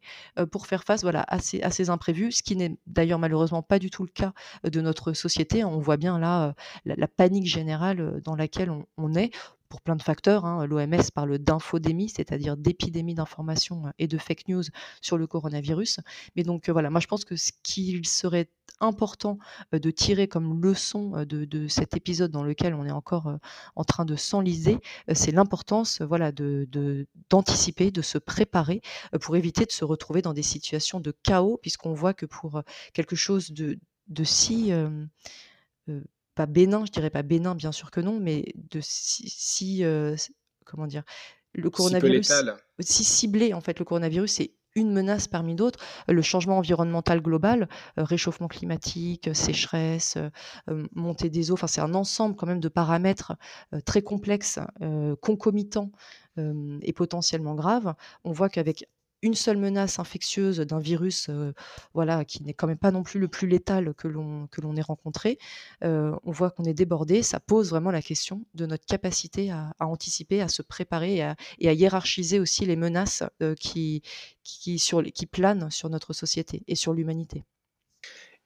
[0.50, 3.78] pour faire face voilà, à, ces, à ces imprévus, ce qui n'est d'ailleurs malheureusement pas
[3.78, 4.32] du tout le cas
[4.64, 5.62] de notre société.
[5.62, 9.30] On voit bien là la, panique générale dans laquelle on est
[9.72, 10.44] pour plein de facteurs.
[10.44, 10.66] Hein.
[10.66, 14.64] L'OMS parle d'infodémie, c'est-à-dire d'épidémie d'information et de fake news
[15.00, 16.00] sur le coronavirus.
[16.36, 19.38] Mais donc voilà, moi je pense que ce qu'il serait important
[19.72, 23.32] de tirer comme leçon de, cet épisode dans lequel on est encore
[23.74, 24.78] en train de s'enliser,
[25.14, 26.32] c'est l'importance voilà,
[27.30, 28.82] d'anticiper, de, se préparer
[29.22, 32.60] pour éviter de se retrouver dans des situations de chaos, puisqu'on voit que pour
[32.92, 33.78] quelque chose de,
[34.22, 34.70] si
[36.34, 39.84] pas bénin, je dirais pas bénin, bien sûr que non, mais de si,
[40.64, 41.02] comment dire,
[41.54, 42.32] le coronavirus,
[42.80, 45.78] si ciblé en fait, le coronavirus, c'est une menace parmi d'autres.
[46.08, 47.68] Le changement environnemental global,
[47.98, 50.16] réchauffement climatique, sécheresse,
[50.94, 53.34] montée des eaux, enfin c'est un ensemble quand même de paramètres,
[53.84, 54.58] très complexes,
[55.20, 55.92] concomitants,
[56.38, 57.94] et potentiellement graves.
[58.24, 58.88] On voit qu'avec
[59.22, 61.30] une seule menace infectieuse d'un virus,
[61.94, 65.38] voilà, qui n'est quand même pas non plus le plus létal que l'on ait rencontré,
[65.82, 67.22] on voit qu'on est débordé.
[67.22, 71.16] Ça pose vraiment la question de notre capacité à anticiper, à se préparer
[71.58, 73.22] et à hiérarchiser aussi les menaces,
[73.58, 74.02] qui
[74.44, 77.44] qui sur qui planent sur notre société et sur l'humanité.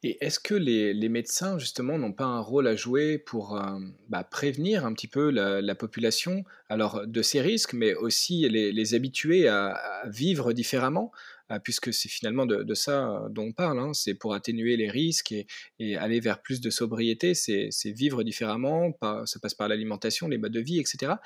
[0.09, 4.23] Et est-ce que les médecins justement n'ont pas un rôle à jouer pour, hem, bah,
[4.23, 9.49] prévenir un petit peu la la population, alors de ces risques, mais aussi les habituer
[9.49, 11.11] à vivre différemment?
[11.51, 13.93] Heu, puisque c'est finalement de ça, heu, dont on parle, hein.
[13.95, 15.35] C'est pour atténuer les risques
[15.81, 18.93] et aller vers plus de sobriété, c'est vivre différemment,
[19.25, 21.21] ça passe par l'alimentation, les modes de vie et cetera.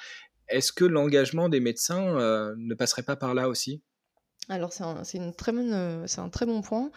[0.48, 3.82] Est-ce que l'engagement des médecins, heu, ne passerait pas par là aussi?
[4.48, 4.82] Alors c'est
[5.18, 5.52] un très
[6.46, 6.90] bon point.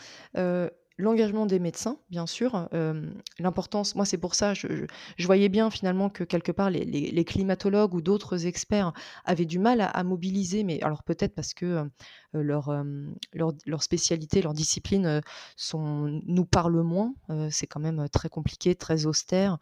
[0.98, 4.86] L'engagement des médecins, bien sûr, hem, l'importance moi c'est pour ça, je
[5.26, 8.94] voyais bien finalement que quelque part les climatologues ou d'autres experts
[9.26, 11.90] avaient du mal à mobiliser, mais alors peut-être parce que, heu,
[12.34, 15.22] leur, hem, leur leur spécialité, leur discipline, heu,
[15.56, 17.14] sont nous parlent moins.
[17.52, 19.58] C'est quand même, très compliqué, très austère,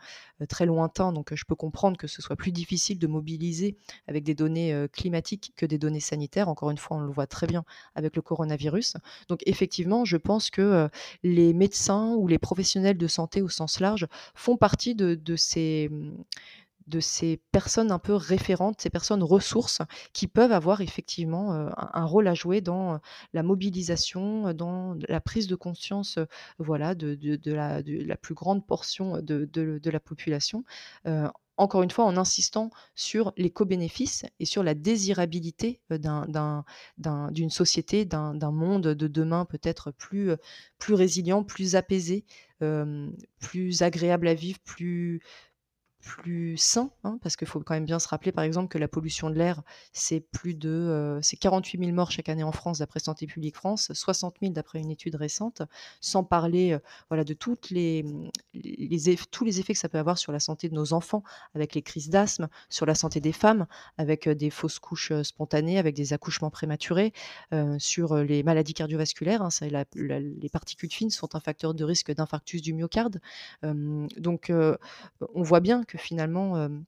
[0.50, 4.36] très lointain, donc je peux comprendre que ce soit plus difficile de mobiliser avec des
[4.36, 6.50] données, climatiques que des données sanitaires.
[6.50, 7.64] Encore une fois, on le voit très bien
[7.96, 8.96] avec le coronavirus.
[9.30, 10.90] Donc effectivement, je pense que,
[11.24, 15.90] les médecins ou les professionnels de santé au sens large font partie de de ces,
[16.92, 19.82] de ces personnes un peu référentes, ces personnes ressources
[20.14, 23.00] qui peuvent avoir effectivement, un rôle à jouer dans,
[23.34, 26.20] la mobilisation, dans la prise de conscience,
[26.60, 27.18] voilà, de
[28.06, 30.64] la plus grande portion de la population.
[31.58, 38.52] Encore une fois, en insistant sur les co-bénéfices et sur la désirabilité, d'une société, d'un
[38.52, 40.32] monde de demain peut-être plus,
[40.90, 42.26] résilient, plus apaisé,
[43.40, 45.22] plus agréable à vivre, plus
[46.02, 48.88] plus sain, hein, parce qu'il faut quand même bien se rappeler, par exemple, que la
[48.88, 49.62] pollution de l'air,
[49.94, 53.56] c'est plus de, heu, c'est 48 000 morts chaque année en France d'après Santé publique
[53.56, 55.62] France, 60 000 d'après une étude récente,
[56.02, 59.98] sans parler, heu, voilà, de toutes les, mmh, les tous les effets que ça peut
[60.00, 61.24] avoir sur la santé de nos enfants,
[61.56, 65.78] avec les crises d'asthme, sur la santé des femmes, avec, heu, des fausses couches, spontanées,
[65.80, 67.14] avec des accouchements prématurés,
[67.78, 69.50] sur, les maladies cardiovasculaires, hein,
[69.96, 73.20] les particules fines sont un facteur de risque d'infarctus du myocarde.
[73.64, 74.52] Donc
[75.34, 76.86] on voit bien que finalement, hem,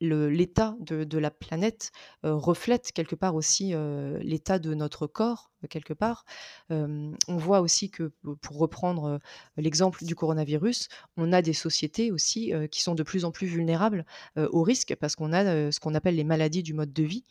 [0.00, 1.90] le l'état de la planète,
[2.22, 3.74] reflète quelque part aussi,
[4.20, 6.24] l'état de notre corps, quelque part.
[6.70, 9.18] On voit aussi que, pour reprendre,
[9.56, 14.04] l'exemple du coronavirus, on a des sociétés aussi, qui sont de plus en plus vulnérables,
[14.38, 17.24] heu, aux risques parce qu'on a, ce qu'on appelle les maladies du mode de vie,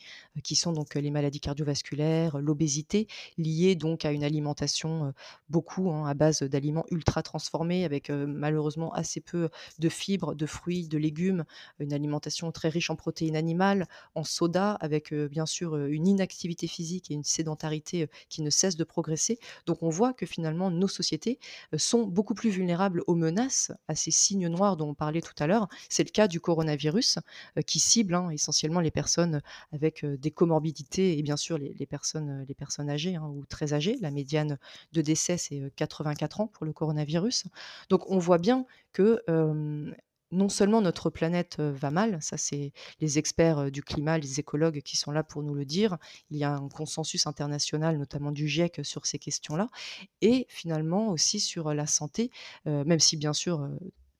[0.44, 5.14] qui sont donc, les maladies cardiovasculaires, l'obésité, liées donc à une alimentation,
[5.50, 10.46] beaucoup, hein, à base d'aliments ultra transformés avec, heu, malheureusement assez peu de fibres, de
[10.46, 11.46] fruits, de légumes,
[11.80, 17.12] une alimentation très riche en protéines animales, en soda, avec, bien sûr, une inactivité physique
[17.12, 19.40] et une sédentarité, qui ne cesse de progresser.
[19.66, 21.40] Donc on voit que finalement nos sociétés,
[21.78, 25.48] sont beaucoup plus vulnérables aux menaces, à ces signes noirs dont on parlait tout à
[25.48, 25.68] l'heure.
[25.90, 27.20] C'est le cas du coronavirus,
[27.66, 32.56] qui cible, hein, essentiellement les personnes, avec, des comorbidités et bien sûr les personnes, les
[32.56, 33.98] personnes âgées, hein, ou très âgées.
[34.02, 34.58] La médiane
[34.94, 37.46] de décès, c'est, heu, 84 ans pour le coronavirus.
[37.90, 39.22] Donc on voit bien que,
[40.32, 44.98] non seulement notre planète, va mal, ça c'est les experts, du climat, les écologues qui
[44.98, 45.98] sont là pour nous le dire.
[46.30, 49.68] Il y a un consensus international, notamment du GIEC, sur ces questions-là
[50.22, 52.32] et finalement aussi sur, la santé,
[52.66, 53.70] même si bien sûr,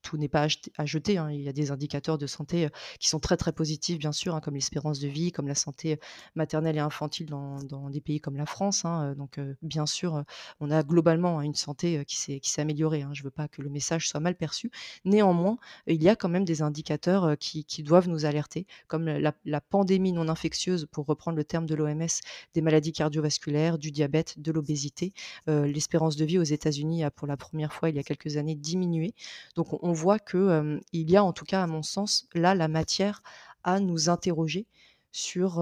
[0.02, 1.30] tout n'est pas à jeter, hein.
[1.30, 2.68] Il y a des indicateurs de santé,
[3.00, 5.98] qui sont très, très positifs bien sûr, hein, comme l'espérance de vie, comme la santé,
[6.34, 10.24] maternelle et infantile dans des pays comme la France, hein, donc bien sûr,
[10.60, 13.04] on a globalement, une santé, qui s'est améliorée.
[13.12, 14.70] Je ne veux pas que le message soit mal perçu.
[15.04, 20.12] Néanmoins, il y a quand même des indicateurs, qui doivent nous alerter, comme la pandémie
[20.12, 22.06] non infectieuse, pour reprendre le terme de l'OMS,
[22.54, 25.12] des maladies cardiovasculaires, du diabète, de l'obésité.
[25.46, 28.54] L'espérance de vie aux États-Unis a pour la première fois, il y a quelques années,
[28.54, 29.14] diminué.
[29.56, 32.54] Donc on on voit que, il y a en tout cas à mon sens, là,
[32.54, 33.22] la matière
[33.64, 34.66] à nous interroger
[35.10, 35.54] sur,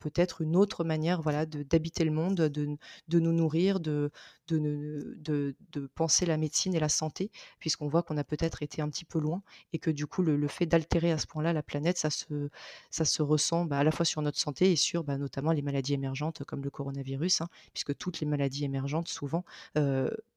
[0.00, 2.76] peut-être une autre manière, voilà, d'habiter le monde, de
[3.08, 4.10] de nous nourrir, de
[4.48, 8.88] de de penser la médecine et la santé, puisqu'on voit qu'on a peut-être été un
[8.88, 9.42] petit peu loin
[9.74, 12.48] et que du coup le fait d'altérer à ce point-là la planète, ça se
[12.90, 15.62] ça se ressent, bah, à la fois sur notre santé et sur, bah, notamment les
[15.62, 19.44] maladies émergentes comme le coronavirus, hein, puisque toutes les maladies émergentes souvent,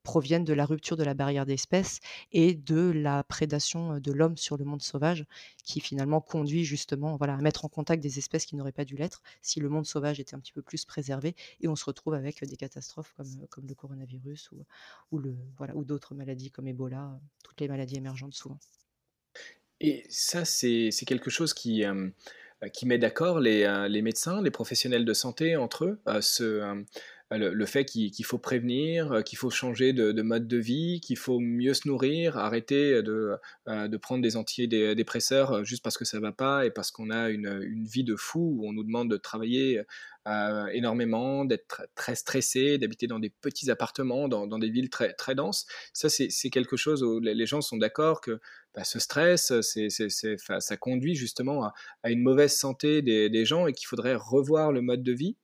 [0.10, 2.00] proviennent de la rupture de la barrière d'espèces
[2.32, 5.24] et de la prédation, de l'homme sur le monde sauvage
[5.64, 8.96] qui finalement conduit justement, voilà, à mettre en contact des espèces qui n'auraient pas dû
[8.96, 12.16] l'être si le monde sauvage était un petit peu plus préservé et on se retrouve
[12.16, 14.50] avec, des catastrophes comme, comme le coronavirus
[15.12, 15.22] ou
[15.60, 18.58] voilà, ou d'autres maladies comme Ebola, toutes les maladies émergentes souvent.
[19.80, 21.84] Et ça, c'est quelque chose qui,
[22.74, 26.02] qui met d'accord les, les médecins, les professionnels de santé entre eux?
[27.32, 31.00] Le le fait qu'il faut prévenir, heu, qu'il faut changer de de mode de vie,
[31.02, 35.98] qu'il faut mieux se nourrir, arrêter de, heu, de prendre des antidé dépresseurs, juste parce
[35.98, 38.74] que ça va pas et parce qu'on a une, une vie de fou où on
[38.74, 39.82] nous demande de travailler,
[40.74, 45.66] énormément, d'être très stressé, d'habiter dans des petits appartements, dans des villes très très denses.
[45.94, 48.40] Ça, c'est quelque chose où les gens sont d'accord que,
[48.76, 49.52] bah, ce stress,
[50.60, 51.72] ça conduit justement
[52.04, 55.36] à une mauvaise santé des gens et qu'il faudrait revoir le mode de vie?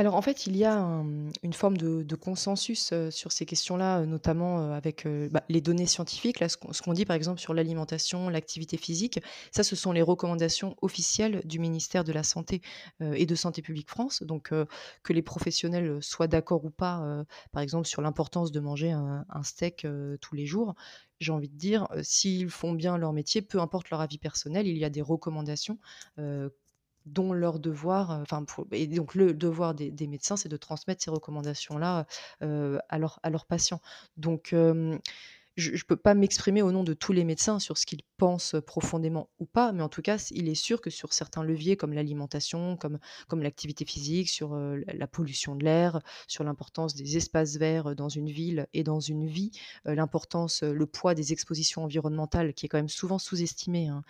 [0.00, 4.00] Alors en fait, il y a un, une forme de consensus, heu, sur ces questions-là,
[4.00, 6.40] heu, notamment, heu, avec, bah, les données scientifiques.
[6.40, 9.20] Là, ce qu'on dit par exemple sur l'alimentation, l'activité physique,
[9.52, 12.62] ça, ce sont les recommandations officielles du ministère de la Santé,
[13.02, 14.22] et de Santé publique France.
[14.22, 14.54] Donc,
[15.02, 17.04] que les professionnels, soient d'accord ou pas,
[17.52, 19.86] par exemple sur l'importance de manger un steak,
[20.22, 20.76] tous les jours,
[21.18, 24.78] j'ai envie de dire, s'ils font bien leur métier, peu importe leur avis personnel, il
[24.78, 25.78] y a des recommandations,
[27.06, 31.10] dont leur devoir, heu, enfin et donc le devoir des médecins, c'est de transmettre ces
[31.10, 32.06] recommandations-là,
[32.42, 33.80] heu, à leurs à leurs patients.
[34.16, 34.54] Donc,
[35.56, 38.56] je je peux pas m'exprimer au nom de tous les médecins sur ce qu'ils pensent
[38.66, 41.92] profondément ou pas, mais en tout cas, il est sûr que sur certains leviers comme
[41.92, 42.98] l'alimentation, comme
[43.28, 48.08] comme l'activité physique, sur, heu, la pollution de l'air, sur l'importance des espaces verts, dans
[48.08, 49.50] une ville et dans une vie,
[49.88, 54.02] heu, l'importance, le poids des expositions environnementales qui est quand même souvent sous-estimé, hein,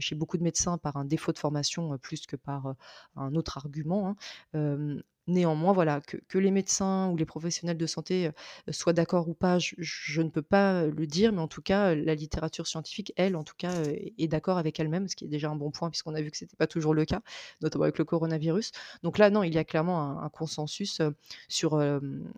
[0.00, 2.74] chez beaucoup de médecins par un défaut de formation, plus que par,
[3.16, 4.16] un autre argument,
[4.54, 4.98] hein.
[5.28, 9.58] Néanmoins, voilà, que les médecins ou les professionnels de santé, heu, soient d'accord ou pas,
[9.60, 13.44] je ne peux pas le dire, mais en tout cas, la littérature scientifique, elle, en
[13.44, 13.72] tout cas,
[14.18, 16.36] est d'accord avec elle-même, ce qui est déjà un bon point puisqu'on a vu que
[16.36, 17.20] c'était pas toujours le cas,
[17.60, 18.72] notamment avec le coronavirus.
[19.04, 21.00] Donc là, non, il y a clairement un consensus,
[21.48, 21.76] sur,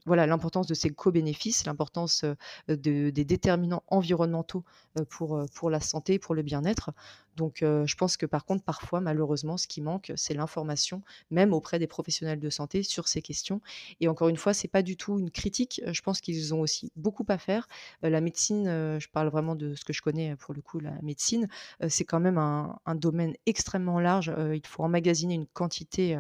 [0.07, 2.25] l'importance de ces co-bénéfices, l'importance,
[2.69, 4.65] des déterminants environnementaux,
[5.09, 6.91] pour, pour la santé, pour le bien-être.
[7.37, 11.79] Donc, je pense que par contre, parfois, malheureusement, ce qui manque, c'est l'information, même auprès
[11.79, 13.61] des professionnels de santé sur ces questions
[14.01, 16.91] et encore une fois, c'est pas du tout une critique, je pense qu'ils ont aussi
[16.97, 17.67] beaucoup à faire.
[18.03, 21.49] La médecine, je parle vraiment de ce que je connais, pour le coup, la médecine,
[21.89, 26.19] c'est quand même un domaine extrêmement large, il faut emmagasiner une quantité,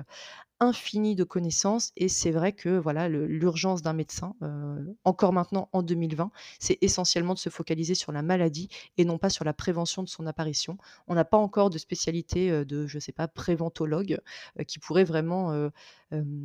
[0.65, 5.69] heu, infinie de connaissances et c'est vrai que, voilà, l'urgence d'un médecin, heu, encore maintenant
[5.73, 9.53] en 2020, c'est essentiellement de se focaliser sur la maladie et non pas sur la
[9.53, 10.79] prévention de son apparition.
[11.09, 14.19] On n'a pas encore de spécialité, heu, de, je sais pas, préventologue,
[14.61, 15.71] heu, qui pourrait vraiment,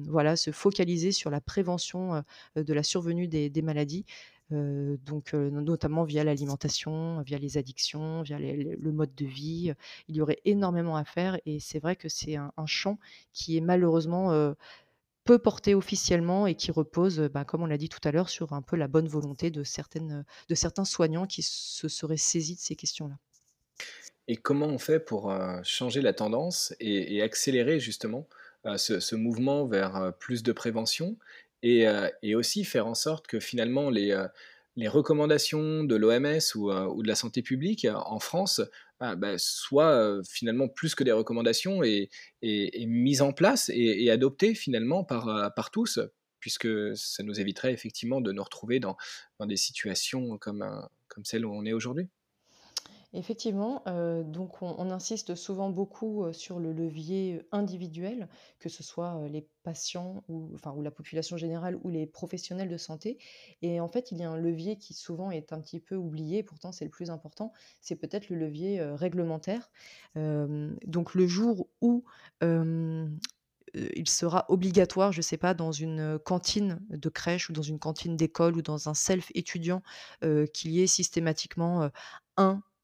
[0.07, 2.23] voilà, se focaliser sur la prévention,
[2.55, 4.05] de la survenue des maladies,
[4.51, 9.73] donc, notamment via l'alimentation, via les addictions, via les les le mode de vie,
[10.07, 12.99] il y aurait énormément à faire et c'est vrai que c'est un un champ
[13.33, 14.55] qui est malheureusement, heu,
[15.25, 18.53] peu porté officiellement et qui repose, bah, comme on l'a dit tout à l'heure, sur
[18.53, 22.61] un peu la bonne volonté de certaines, de certains soignants qui se seraient saisis de
[22.61, 23.17] ces questions-là.
[24.27, 25.33] Et comment on fait pour,
[25.63, 28.27] changer la tendance et et accélérer justement,
[28.77, 31.17] ce ce mouvement vers, plus de prévention?
[31.63, 34.25] Et heu, et aussi faire en sorte que finalement les,
[34.75, 38.61] les recommandations de l'OMS ou, heu, ou de la santé publique en France,
[39.01, 42.09] ah bah, soient, finalement plus que des recommandations et
[42.87, 45.99] mises en place et adoptées finalement par, par tous?
[46.39, 48.95] Puisque ça nous éviterait effectivement de nous retrouver dans
[49.39, 50.65] dans des situations comme,
[51.09, 52.09] comme celle où on est aujourd'hui.
[53.11, 58.29] Effectivement, heu, donc on insiste souvent beaucoup, heu, sur le levier, individuel,
[58.59, 63.17] que ce soit, les patients ou la population générale ou les professionnels de santé
[63.63, 66.43] et en fait, il y a un levier qui souvent est un petit peu oublié,
[66.43, 67.51] pourtant c'est le plus important,
[67.81, 69.71] c'est peut-être le levier, réglementaire.
[70.15, 72.03] Donc le jour où,
[72.41, 78.15] il sera obligatoire, je sais pas, dans une, cantine de crèche ou dans une cantine
[78.17, 79.81] d'école ou dans un self étudiant,
[80.53, 81.89] qu'il y ait systématiquement,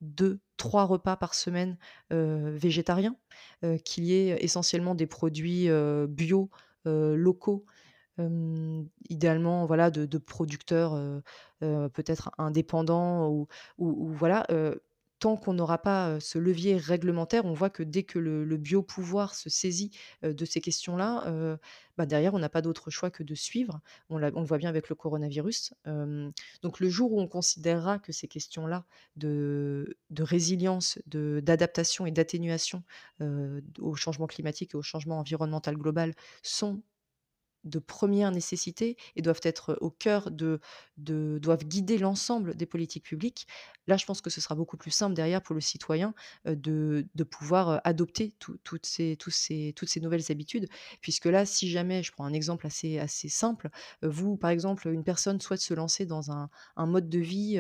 [0.04, 1.78] heu, 1-2-3 repas par semaine,
[2.12, 3.16] végétariens,
[3.86, 5.68] qu'il y ait essentiellement des produits,
[6.10, 6.50] bio,
[6.86, 7.66] locaux,
[9.10, 10.94] idéalement, voilà, de producteurs,
[11.62, 13.48] peut-être indépendants ou
[14.14, 14.46] voilà,
[15.36, 19.50] qu'on n'aura pas, ce levier réglementaire, on voit que dès que le le biopouvoir se
[19.50, 21.58] saisit, de ces questions-là,
[21.98, 23.82] bah, derrière, on n'a pas d'autre choix que de suivre.
[24.10, 25.74] On le voit bien avec le coronavirus,
[26.62, 32.84] donc le jour où on considérera que ces questions-là de résilience, d'adaptation et d'atténuation,
[33.80, 36.14] au changement climatique et au changement environnemental global
[36.44, 36.82] sont
[37.66, 40.60] de première nécessité et doivent être au cœur de
[40.98, 43.48] doivent guider l'ensemble des politiques publiques.
[43.88, 46.14] Là, je pense que ce sera beaucoup plus simple derrière pour le citoyen,
[46.46, 50.68] de de pouvoir, adopter tout toutes ces tous ces toutes ces nouvelles habitudes.
[51.02, 53.70] Puisque là, si jamais je prends un exemple assez assez simple,
[54.02, 57.60] vous, par exemple, une personne souhaite se lancer dans un un mode de vie,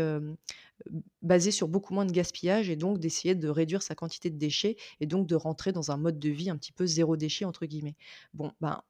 [1.21, 4.75] basé sur beaucoup moins de gaspillage et donc d'essayer de réduire sa quantité de déchets
[4.99, 7.65] et donc de rentrer dans un mode de vie un petit peu «zéro déchet» entre
[7.65, 7.95] guillemets.
[8.33, 8.81] Bon, ben,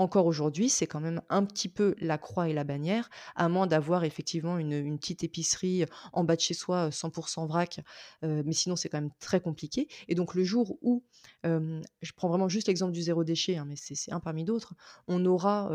[0.00, 3.66] encore aujourd'hui, c'est quand même un petit peu la croix et la bannière, à moins
[3.66, 7.80] d'avoir effectivement une, petite épicerie en bas de chez soi, heu, 100% vrac,
[8.24, 11.04] heu, mais sinon c'est quand même très compliqué et donc le jour où,
[11.42, 14.74] hem, je prends vraiment juste l'exemple du zéro déchet, hein, mais c'est un parmi d'autres,
[15.06, 15.70] on aura,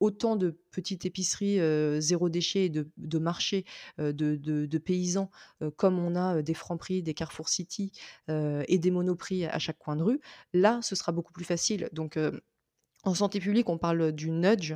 [0.00, 1.58] autant de petites épiceries,
[2.00, 3.64] 0 déchet et de marchés,
[3.98, 5.30] de paysans,
[5.76, 7.92] comme on a, des Franprix, des Carrefour City,
[8.28, 10.20] et des Monoprix à chaque coin de rue.
[10.52, 12.18] Là, ce sera beaucoup plus facile donc
[13.06, 14.74] en santé publique, on parle du nudge,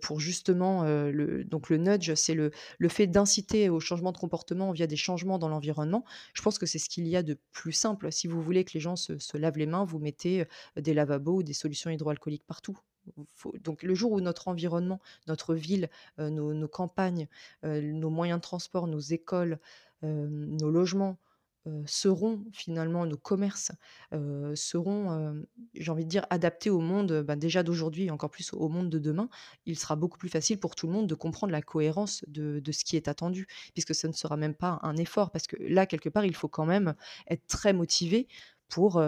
[0.00, 4.96] pour justement, le nudge, c'est le le fait d'inciter au changement de comportement via des
[4.96, 6.04] changements dans l'environnement.
[6.34, 8.12] Je pense que c'est ce qu'il y a de plus simple.
[8.12, 10.44] Si vous voulez que les gens se se lavent les mains, vous mettez,
[10.76, 12.78] des lavabos ou des solutions hydroalcooliques partout.
[13.64, 17.28] Donc le jour où notre environnement, notre ville, nos campagnes,
[17.62, 19.58] nos moyens de transport, nos écoles,
[20.02, 21.18] nos logements
[21.86, 23.72] seront finalement nos commerces,
[24.54, 25.44] seront,
[25.74, 28.88] j'ai envie de dire adaptés au monde, bah, déjà d'aujourd'hui et encore plus au monde
[28.90, 29.28] de demain,
[29.66, 32.72] il sera beaucoup plus facile pour tout le monde de comprendre la cohérence de de
[32.72, 33.46] ce qui est attendu.
[33.74, 36.48] Puisque ce ne sera même pas un effort parce que là, quelque part, il faut
[36.48, 36.94] quand même
[37.28, 38.28] être très motivé
[38.68, 39.00] pour,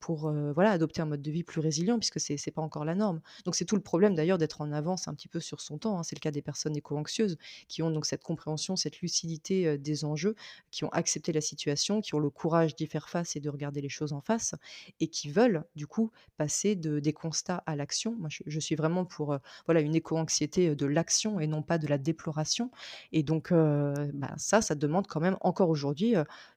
[0.00, 2.84] pour, heu, voilà, adopter un mode de vie plus résilient puisque c'est c'est pas encore
[2.84, 3.20] la norme.
[3.44, 5.98] Donc c'est tout le problème d'ailleurs d'être en avance un petit peu sur son temps,
[5.98, 6.02] hein.
[6.02, 7.36] C'est le cas des personnes éco-anxieuses
[7.68, 10.34] qui ont donc cette compréhension, cette lucidité, heu, des enjeux,
[10.70, 13.80] qui ont accepté la situation, qui ont le courage d'y faire face et de regarder
[13.80, 14.54] les choses en face
[15.00, 18.16] et qui veulent du coup passer de des constats à l'action.
[18.18, 21.86] Moi je suis vraiment pour, heu, voilà, une éco-anxiété, de l'action et non pas de
[21.86, 22.70] la déploration
[23.12, 26.14] et donc bah, ça, ça demande quand même encore aujourd'hui,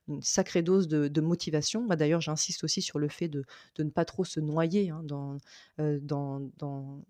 [0.08, 1.86] une sacrée dose de motivation.
[1.86, 3.44] D'ailleurs, j'insiste aussi sur le fait de
[3.78, 5.38] ne pas trop se noyer, hein, dans,
[5.78, 7.00] dans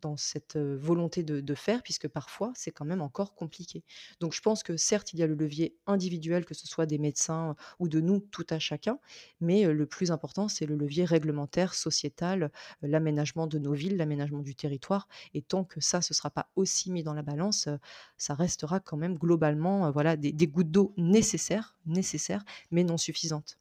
[0.00, 3.82] dans cette, volonté de faire puisque parfois c'est quand même encore compliqué.
[4.20, 6.98] Donc je pense que certes, il y a le levier individuel, que ce soit des
[6.98, 8.98] médecins ou de nous, tout à chacun,
[9.40, 12.50] mais le plus important, c'est le levier réglementaire, sociétal,
[12.82, 16.90] l'aménagement de nos villes, l'aménagement du territoire et tant que ça, ce sera pas aussi
[16.90, 17.68] mis dans la balance,
[18.16, 23.58] ça restera quand même globalement, voilà, des des gouttes d'eau nécessaires nécessaires, mais non suffisantes.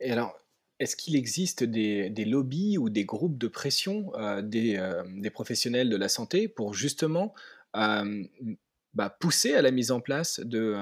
[0.00, 0.38] Et alors,
[0.78, 4.12] est-ce qu'il existe des des lobbies ou des groupes de pression,
[4.42, 7.34] des, hem, des professionnels de la santé pour justement,
[7.74, 8.24] mmh,
[8.94, 10.76] bah, pousser à la mise en place de,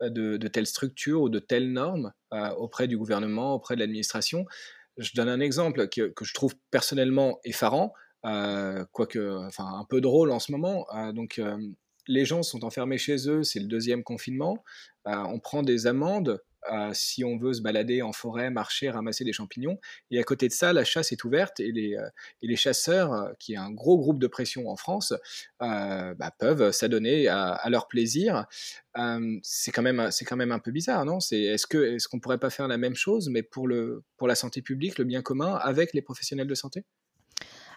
[0.00, 2.12] de telles structures ou de telles normes,
[2.56, 4.46] auprès du gouvernement, auprès de l'administration?
[4.98, 10.30] Je donne un exemple que que je trouve personnellement effarant, quoique, enfin un peu drôle
[10.30, 11.40] en ce moment, donc
[12.08, 14.62] les gens sont enfermés chez eux, c'est le deuxième confinement,
[15.06, 19.32] on prend des amendes euh, si on veut se balader en forêt, marcher, ramasser des
[19.32, 19.78] champignons.
[20.10, 23.54] Et à côté de ça, la chasse est ouverte et les, euh, chasseurs, euh, qui
[23.54, 25.12] est un gros groupe de pression en France,
[25.60, 28.46] bah, peuvent s'adonner à, leur plaisir.
[29.42, 31.18] C'est quand même quand même un peu bizarre, non?
[31.18, 34.98] Est-ce que est-ce qu'on pourrait pas faire la même chose, mais pour la santé publique,
[34.98, 36.84] le bien commun, avec les professionnels de santé?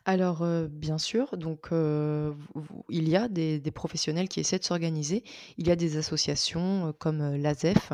[0.08, 4.64] Alors, heu, bien sûr, donc heu, v il y a des professionnels qui essaient de
[4.64, 5.24] s'organiser.
[5.58, 7.92] Il y a des associations, heu, comme, l'ASEF,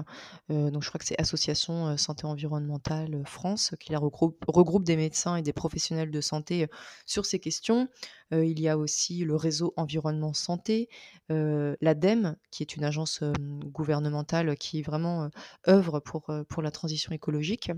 [0.50, 5.54] donc je crois que c'est Association, Santé Environnementale, France, qui regroupe des médecins et des
[5.54, 6.68] professionnels de santé,
[7.06, 7.88] sur ces questions.
[8.34, 10.90] Il y a aussi le réseau Environnement Santé,
[11.30, 13.24] l'ADEME, qui est une agence,
[13.68, 15.30] gouvernementale qui vraiment,
[15.70, 17.72] œuvre pour la transition écologique.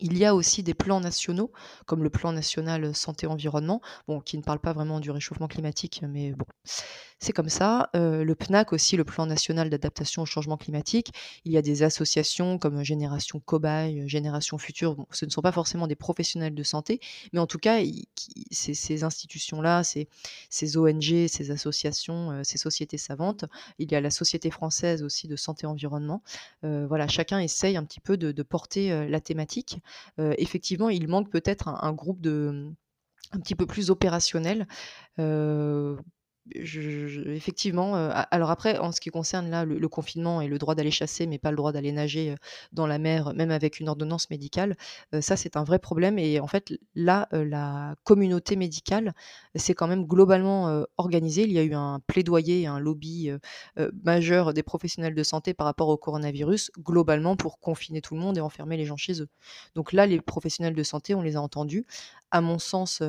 [0.00, 1.50] Il y a aussi des plans nationaux,
[1.86, 3.80] comme le plan national santé-environnement,
[4.24, 6.44] qui ne parle pas vraiment du réchauffement climatique, mais bon,
[7.18, 7.90] c'est comme ça.
[7.96, 11.10] Heu, le PNAC aussi, le plan national d'adaptation au changement climatique.
[11.44, 14.96] Il y a des associations comme Génération Cobaye, Génération Future.
[15.10, 17.00] Ce ne sont pas forcément des professionnels de santé,
[17.32, 17.80] mais en tout cas,
[18.52, 23.44] ces institutions-là, ces ONG, ces associations, heu, ces sociétés savantes.
[23.78, 26.22] Il y a la Société française aussi de santé-environnement.
[26.64, 29.80] Heu, voilà, chacun essaye un petit peu de porter, la thématique.
[30.18, 32.74] Effectivement, il manque peut-être un groupe de, mmh,
[33.32, 34.66] un petit peu plus opérationnel,
[36.54, 40.74] effectivement, heu, a alors après, en ce qui concerne là, le confinement et le droit
[40.74, 42.36] d'aller chasser, mais pas le droit d'aller nager, heu,
[42.72, 44.76] dans la mer, même avec une ordonnance médicale,
[45.14, 49.12] heu, ça, c'est un vrai problème et en fait, là, la communauté médicale
[49.56, 51.42] s'est quand même globalement, organisée.
[51.44, 53.30] Il y a eu un plaidoyer, un lobby,
[54.04, 58.38] majeur des professionnels de santé par rapport au coronavirus, globalement pour confiner tout le monde
[58.38, 59.28] et enfermer les gens chez eux.
[59.74, 61.86] Donc là, les professionnels de santé, on les a entendus.
[62.30, 63.02] À mon sens,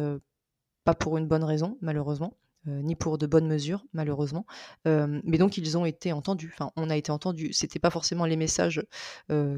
[0.83, 2.33] pas pour une bonne raison, malheureusement.
[2.65, 4.45] Ni pour de bonnes mesures, malheureusement.
[4.85, 6.51] mais donc ils ont été entendus.
[6.53, 7.53] Enfin, on a été entendus.
[7.53, 8.83] C'était pas forcément les messages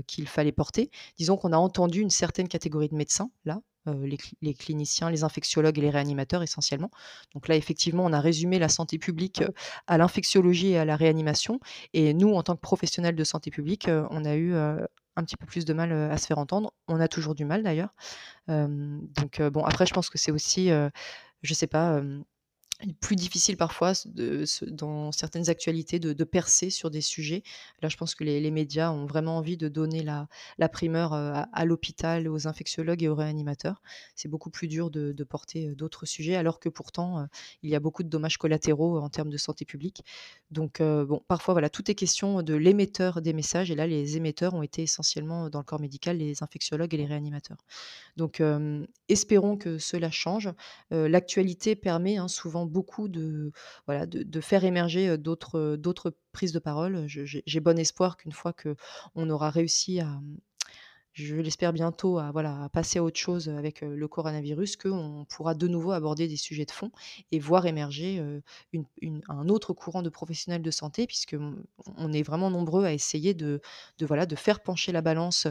[0.08, 0.92] qu'il fallait porter.
[1.18, 3.62] Disons qu'on a entendu une certaine catégorie de médecins là,
[4.42, 6.92] les, cliniciens, les infectiologues et les réanimateurs essentiellement.
[7.34, 9.44] Donc là, effectivement, on a résumé la santé publique
[9.88, 11.60] à l'infectiologie et à la réanimation.
[11.94, 15.46] Et nous, en tant que professionnels de santé publique, on a eu un petit peu
[15.46, 16.74] plus de mal à se faire entendre.
[16.88, 17.94] On a toujours du mal d'ailleurs.
[18.48, 20.70] donc bon, après, je pense que c'est aussi,
[21.42, 22.02] je sais pas,
[23.00, 23.94] plus difficile parfois
[24.68, 27.44] dans certaines actualités de, percer sur des sujets.
[27.82, 31.66] Là, je pense que les, médias ont vraiment envie de donner la, primeur à, à
[31.66, 33.82] l'hôpital, aux infectiologues et aux réanimateurs.
[34.16, 37.28] C'est beaucoup plus dur de, porter d'autres sujets, alors que pourtant,
[37.64, 40.04] il y a beaucoup de dommages collatéraux en termes de santé publique.
[40.50, 43.72] Donc, bon, parfois, voilà, tout est question de l'émetteur des messages.
[43.72, 47.06] Et là, les émetteurs ont été essentiellement dans le corps médical, les infectiologues et les
[47.06, 47.66] réanimateurs.
[48.18, 48.42] Donc,
[49.10, 50.50] espérons que cela change.
[50.90, 53.52] L'actualité permet hein, souvent beaucoup de,
[53.86, 57.06] voilà, de, faire émerger d'autres, d'autres prises de parole.
[57.08, 60.20] J'ai bon espoir qu'une fois qu'on aura réussi à,
[61.14, 65.68] je l'espère bientôt, à, voilà, passer à autre chose avec le coronavirus, qu'on pourra de
[65.68, 66.92] nouveau aborder des sujets de fond
[67.32, 68.24] et voir émerger
[69.28, 71.36] un autre courant de professionnels de santé, puisque
[71.98, 73.62] on est vraiment nombreux à essayer de,
[73.98, 75.48] de, voilà, de faire pencher la balance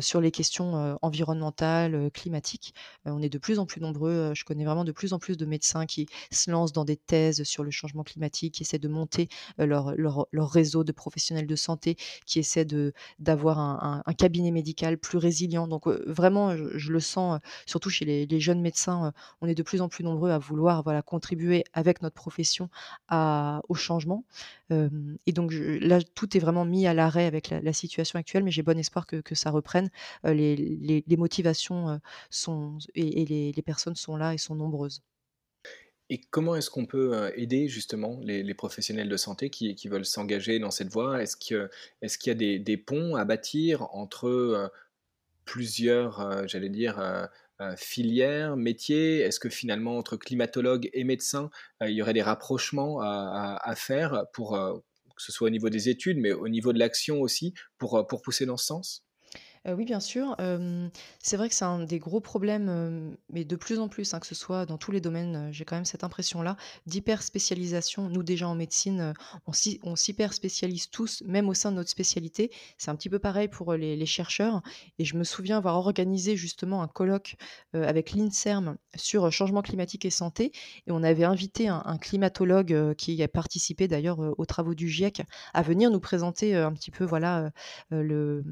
[0.00, 2.74] sur les questions environnementales, climatiques.
[3.04, 4.32] on est de plus en plus nombreux.
[4.34, 7.42] je connais vraiment de plus en plus de médecins qui se lancent dans des thèses
[7.42, 11.56] sur le changement climatique, qui essaient de monter leur, leur, leur, réseau de professionnels de
[11.56, 11.96] santé,
[12.26, 12.66] qui essaient
[13.18, 15.66] d'avoir un cabinet médical plus résilient.
[15.68, 19.88] Donc vraiment, je, le sens, surtout chez les, jeunes médecins, on est de plus en
[19.88, 22.68] plus nombreux à vouloir voilà, contribuer avec notre profession
[23.10, 24.24] au changement.
[24.70, 28.62] et donc là, tout est vraiment mis à l'arrêt avec la, situation actuelle, mais j'ai
[28.62, 29.90] bon espoir que, ça reprenne.
[30.24, 35.02] les, motivations sont, et, les personnes sont là et sont nombreuses.
[36.12, 40.72] Et comment est-ce qu'on peut aider justement les, professionnels de santé qui, veulent s'engager dans
[40.72, 41.22] cette voie?
[41.22, 41.68] Est-ce qu'il
[42.26, 44.72] y a des, ponts à bâtir entre
[45.44, 47.26] plusieurs, euh, j'allais dire, euh,
[47.60, 49.20] euh, filières, métiers?
[49.20, 51.50] Est-ce que finalement, entre climatologues et médecins,
[51.82, 56.18] il y aurait des rapprochements à, faire pour que ce soit au niveau des études,
[56.18, 59.04] mais au niveau de l'action aussi, pour pousser dans ce sens?
[59.66, 60.36] Oui, bien sûr.
[61.22, 64.26] c'est vrai que c'est un des gros problèmes, mais de plus en plus, hein, que
[64.26, 66.56] ce soit dans tous les domaines, j'ai quand même cette impression-là,
[66.86, 68.08] d'hyper spécialisation.
[68.08, 69.12] Nous, déjà en médecine,
[69.46, 72.50] on s'hyper spécialise tous, même au sein de notre spécialité.
[72.78, 74.62] C'est un petit peu pareil pour les, chercheurs.
[74.98, 77.36] Et je me souviens avoir organisé justement un colloque
[77.74, 80.52] avec l'INSERM sur changement climatique et santé.
[80.86, 85.60] Et on avait invité un, climatologue qui a participé d'ailleurs aux travaux du GIEC à
[85.60, 87.52] venir nous présenter un petit peu voilà
[87.90, 88.42] le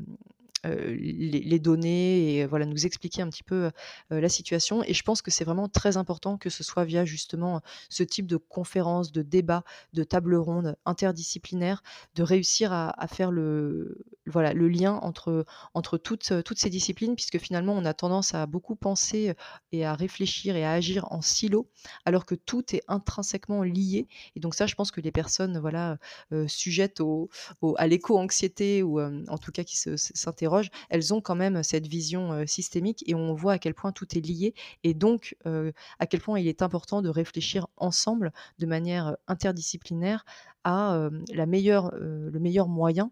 [0.64, 3.70] les, données et voilà nous expliquer un petit peu
[4.10, 4.82] la situation.
[4.84, 8.26] Et je pense que c'est vraiment très important que ce soit via justement ce type
[8.26, 11.82] de conférences, de débats, de tables rondes interdisciplinaires,
[12.14, 17.38] de réussir à, faire le voilà le lien entre entre toutes toutes ces disciplines, puisque
[17.38, 19.34] finalement on a tendance à beaucoup penser
[19.72, 21.68] et à réfléchir et à agir en silo,
[22.04, 24.08] alors que tout est intrinsèquement lié.
[24.36, 25.98] Et donc ça, je pense que les personnes voilà
[26.46, 27.30] sujettes au,
[27.76, 30.47] à l'éco-anxiété ou en tout cas qui s'interrogent
[30.90, 34.20] elles ont quand même cette vision systémique et on voit à quel point tout est
[34.20, 40.24] lié et donc à quel point il est important de réfléchir ensemble de manière interdisciplinaire
[40.64, 43.10] à la meilleure, le meilleur moyen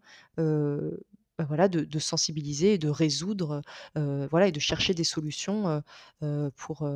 [1.38, 3.62] bah, voilà, de, sensibiliser et de résoudre
[3.94, 5.82] voilà, et de chercher des solutions
[6.56, 6.88] pour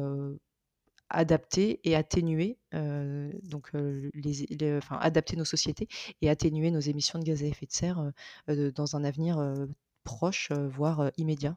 [1.11, 3.73] adapter et atténuer donc
[4.15, 5.89] les, enfin, adapter nos sociétés
[6.23, 8.13] et atténuer nos émissions de gaz à effet de serre
[8.49, 9.39] dans un avenir
[10.05, 11.57] proche, voire immédiat.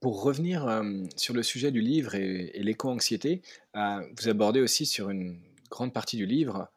[0.00, 0.82] Pour revenir
[1.16, 3.40] sur le sujet du livre et, l'éco-anxiété,
[3.74, 6.68] vous abordez aussi sur une grande partie du livre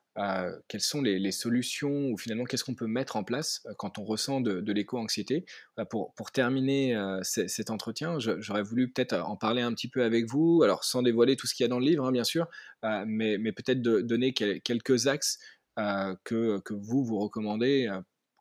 [0.67, 4.41] quelles sont les, solutions ou finalement qu'est-ce qu'on peut mettre en place quand on ressent
[4.41, 5.45] de, l'éco-anxiété.
[5.89, 10.63] pour, pour, terminer cet entretien, j'aurais voulu peut-être en parler un petit peu avec vous,
[10.63, 12.47] alors sans dévoiler tout ce qu'il y a dans le livre, hein, bien sûr,
[12.83, 15.39] mais, mais peut-être donner quelques axes
[15.75, 17.87] que, que, vous, vous recommandez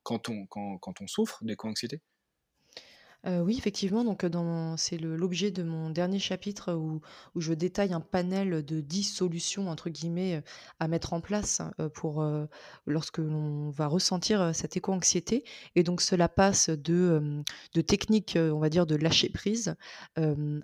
[0.06, 2.00] quand on, quand, quand on souffre d'éco-anxiété
[3.26, 4.24] oui, effectivement, donc,
[4.76, 7.00] c'est l'objet de mon dernier chapitre où
[7.40, 10.42] je détaille un panel de 10 «solutions» entre guillemets,
[10.78, 11.60] à mettre en place,
[11.94, 12.24] pour,
[12.86, 15.42] lorsque l'on va ressentir, cette éco-anxiété
[15.74, 17.42] et donc cela passe de,
[17.74, 19.74] de techniques, on va dire de lâcher prise,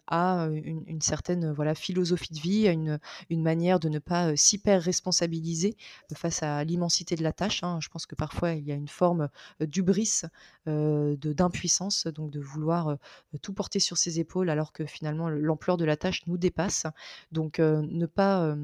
[0.07, 4.83] à une certaine, voilà, philosophie de vie, à une une manière de ne pas, s'hyper
[4.83, 5.77] responsabiliser,
[6.15, 7.79] face à l'immensité de la tâche, hein.
[7.81, 9.29] Je pense que parfois il y a une forme,
[9.61, 10.23] d'hubris,
[10.67, 12.97] de d'impuissance, donc de vouloir,
[13.43, 16.87] tout porter sur ses épaules alors que finalement l'ampleur de la tâche nous dépasse.
[17.33, 18.55] Donc ne pas,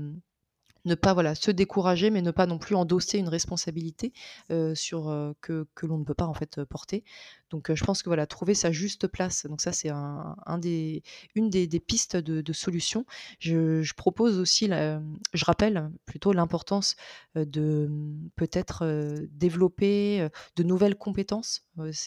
[0.84, 4.12] ne pas se décourager, mais ne pas non plus endosser une responsabilité
[4.48, 7.04] que, que l'on ne peut pas en fait porter.
[7.50, 9.46] Donc je pense que voilà, trouver sa juste place.
[9.46, 11.02] Donc ça c'est un, des,
[11.34, 13.06] une des, pistes de, de solution.
[13.38, 16.96] Je, propose aussi, je rappelle plutôt l'importance
[17.34, 18.84] de mmh, peut-être
[19.32, 21.64] développer de nouvelles compétences.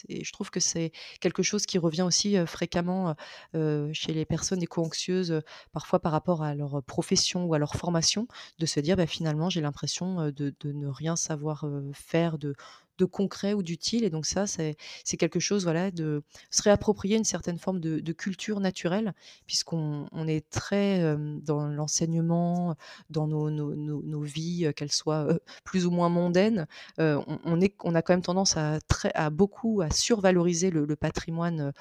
[0.08, 3.14] Et je trouve que c'est quelque chose qui revient aussi fréquemment
[3.52, 5.40] chez les personnes éco-anxieuses,
[5.72, 8.28] parfois par rapport à leur profession ou à leur formation,
[8.58, 12.54] de se dire bah, finalement j'ai l'impression de, de, ne rien savoir faire, de,
[12.98, 14.04] de concret ou d'utile.
[14.04, 14.76] Et donc ça, c'est
[15.18, 19.14] quelque chose, voilà, de se réapproprier une certaine forme de, culture naturelle,
[19.46, 22.76] puisqu'on on est très dans l'enseignement,
[23.08, 25.28] dans nos, nos, nos, vies, qu'elles soient
[25.64, 26.66] plus ou moins mondaines.
[26.98, 31.72] on, est, on a quand même tendance à, très, à beaucoup à survaloriser le, patrimoine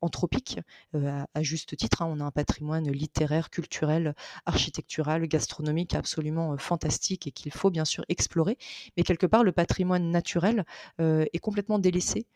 [0.00, 0.60] anthropique,
[0.94, 2.02] à, juste titre.
[2.02, 2.08] Hein.
[2.10, 4.14] On a un patrimoine littéraire, culturel,
[4.46, 8.56] architectural, gastronomique absolument fantastique et qu'il faut bien sûr explorer.
[8.96, 10.64] Mais quelque part, le patrimoine naturel
[10.98, 12.26] est complètement délaissé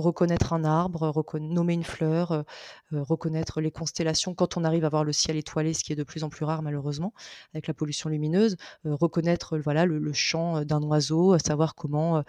[0.00, 2.44] reconnaître un arbre, nommer une fleur,
[2.92, 6.04] reconnaître les constellations quand on arrive à voir le ciel étoilé, ce qui est de
[6.04, 7.12] plus en plus rare malheureusement
[7.52, 12.22] avec la pollution lumineuse, reconnaître voilà le, chant d'un oiseau, savoir comment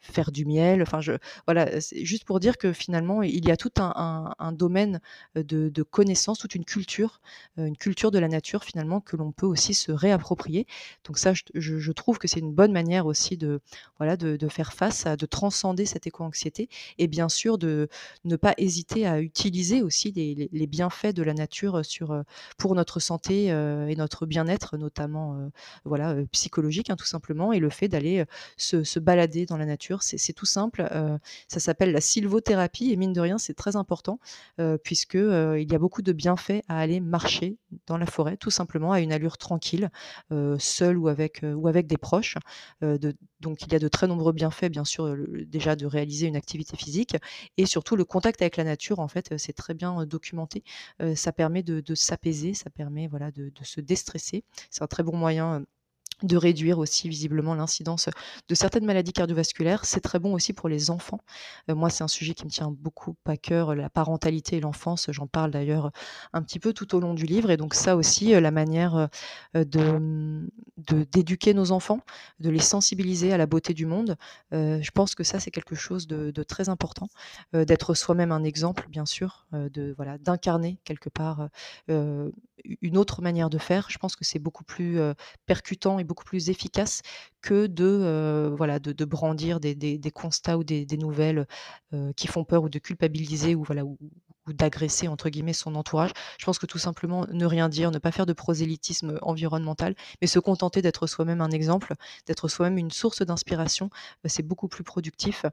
[0.00, 0.82] faire du miel.
[0.82, 1.12] Enfin, je,
[1.46, 5.00] voilà, c'est juste pour dire que finalement il y a tout un, domaine
[5.34, 7.20] de, connaissances, toute une culture,
[7.56, 10.66] une culture de la nature finalement que l'on peut aussi se réapproprier.
[11.04, 13.60] Donc ça, je, trouve que c'est une bonne manière aussi de
[13.98, 17.88] voilà de, faire face de transcender cette éco-anxiété et bien sûr de
[18.24, 22.22] ne pas hésiter à utiliser aussi les, bienfaits de la nature sur,
[22.56, 25.50] pour notre santé et notre bien-être, notamment
[25.84, 28.24] voilà, psychologique hein, tout simplement, et le fait d'aller
[28.56, 30.02] se, balader dans la nature.
[30.02, 30.88] C'est tout simple,
[31.48, 34.20] ça s'appelle la sylvothérapie et mine de rien c'est très important
[34.84, 37.56] puisque il y a beaucoup de bienfaits à aller marcher
[37.86, 39.90] dans la forêt, tout simplement à une allure tranquille,
[40.58, 42.36] seul ou avec, ou avec des proches.
[43.40, 45.16] Donc il y a de très nombreux bienfaits, bien sûr,
[45.46, 47.16] déjà de réaliser une activité physique
[47.56, 50.62] et surtout le contact avec la nature en fait c'est très bien documenté.
[51.14, 54.44] Ça permet de, s'apaiser ça permet voilà de, de se déstresser.
[54.70, 55.64] C'est un très bon moyen
[56.22, 58.08] de réduire aussi visiblement l'incidence
[58.48, 59.84] de certaines maladies cardiovasculaires.
[59.84, 61.20] C'est très bon aussi pour les enfants.
[61.68, 65.06] Euh, moi, c'est un sujet qui me tient beaucoup à cœur, la parentalité et l'enfance.
[65.10, 65.90] J'en parle d'ailleurs
[66.32, 67.50] un petit peu tout au long du livre.
[67.50, 69.08] Et donc ça aussi, euh, la manière
[69.56, 70.48] euh, de
[71.12, 72.00] d'éduquer nos enfants,
[72.38, 74.16] de les sensibiliser à la beauté du monde.
[74.50, 77.08] je pense que ça, c'est quelque chose de, très important.
[77.52, 81.50] D'être soi-même un exemple, bien sûr, de voilà, d'incarner quelque part
[81.88, 83.88] une autre manière de faire.
[83.90, 84.98] Je pense que c'est beaucoup plus
[85.44, 87.02] percutant et beaucoup plus efficace
[87.40, 91.46] que de, voilà, de, brandir des, constats ou des, nouvelles
[92.16, 93.96] qui font peur ou de culpabiliser ou, voilà, ou,
[94.48, 96.10] d'agresser entre guillemets son entourage.
[96.38, 100.26] Je pense que tout simplement ne rien dire, ne pas faire de prosélytisme environnemental, mais
[100.26, 101.94] se contenter d'être soi-même un exemple,
[102.26, 103.90] d'être soi-même une source d'inspiration,
[104.24, 105.44] c'est beaucoup plus productif.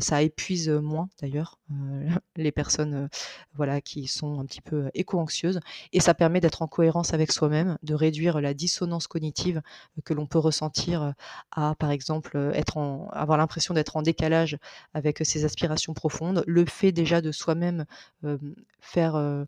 [0.00, 1.58] ça épuise moins d'ailleurs
[2.36, 3.08] les personnes
[3.54, 5.60] voilà qui sont un petit peu éco-anxieuses
[5.92, 9.62] et ça permet d'être en cohérence avec soi-même, de réduire la dissonance cognitive
[10.04, 11.14] que l'on peut ressentir
[11.50, 14.58] à, par exemple, être en, avoir l'impression d'être en décalage
[14.94, 16.44] avec ses aspirations profondes.
[16.46, 17.84] Le fait déjà de soi-même
[18.80, 19.46] faire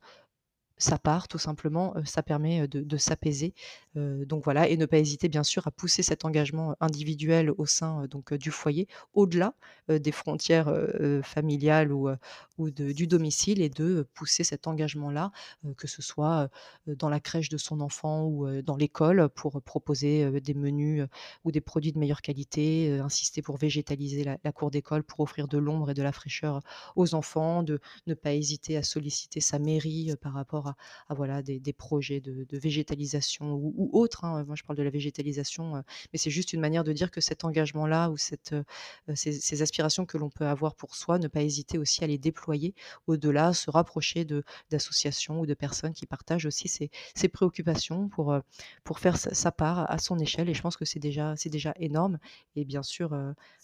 [0.81, 3.55] sa part, tout simplement, ça permet de, s'apaiser.
[3.95, 8.07] donc voilà, et ne pas hésiter bien sûr à pousser cet engagement individuel au sein
[8.07, 9.55] donc du foyer, au-delà
[9.89, 10.73] des frontières
[11.23, 12.09] familiales ou,
[12.59, 15.33] ou du domicile, et de pousser cet engagement-là,
[15.77, 16.49] que ce soit
[16.87, 21.07] dans la crèche de son enfant ou dans l'école, pour proposer des menus
[21.45, 25.49] ou des produits de meilleure qualité, insister pour végétaliser la, la cour d'école, pour offrir
[25.49, 26.61] de l'ombre et de la fraîcheur
[26.97, 30.70] aux enfants, de ne pas hésiter à solliciter sa mairie par rapport à
[31.09, 34.25] à, voilà, des, projets de, végétalisation ou, autres.
[34.25, 34.45] Hein.
[34.45, 35.81] Moi, je parle de la végétalisation, euh,
[36.13, 40.07] mais c'est juste une manière de dire que cet engagement-là ou cette, euh, ces, aspirations
[40.07, 42.75] que l'on peut avoir pour soi, ne pas hésiter aussi à les déployer
[43.07, 44.27] au-delà, se rapprocher
[44.71, 48.41] d'associations ou de personnes qui partagent aussi ces, préoccupations pour, euh,
[48.85, 50.49] pour faire sa, part à son échelle.
[50.49, 52.19] Et je pense que c'est déjà, c'est déjà énorme.
[52.57, 53.17] Et bien sûr,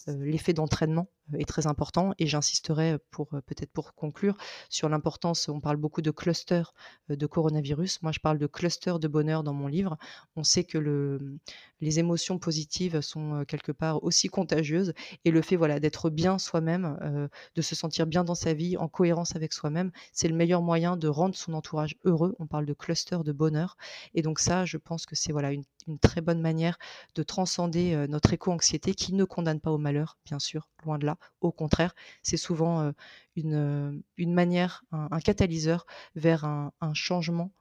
[0.07, 1.07] l'effet d'entraînement
[1.37, 4.35] est très important et j'insisterai pour peut-être pour conclure
[4.69, 6.73] sur l'importance, on parle beaucoup de clusters
[7.09, 9.97] de coronavirus, moi je parle de clusters de bonheur dans mon livre.
[10.35, 11.37] On sait que le,
[11.81, 14.93] les émotions positives sont quelque part aussi contagieuses
[15.25, 18.87] et le fait voilà d'être bien soi-même, de se sentir bien dans sa vie, en
[18.87, 22.35] cohérence avec soi-même, c'est le meilleur moyen de rendre son entourage heureux.
[22.39, 23.77] On parle de cluster de bonheur
[24.13, 26.77] et donc ça, je pense que c'est voilà une, une très bonne manière
[27.15, 31.17] de transcender notre éco-anxiété qui ne condamne pas au malheur, bien sûr, loin de là.
[31.41, 32.93] Au contraire, c'est souvent
[33.35, 35.85] une, une manière, un, catalyseur
[36.15, 37.51] vers un, changement,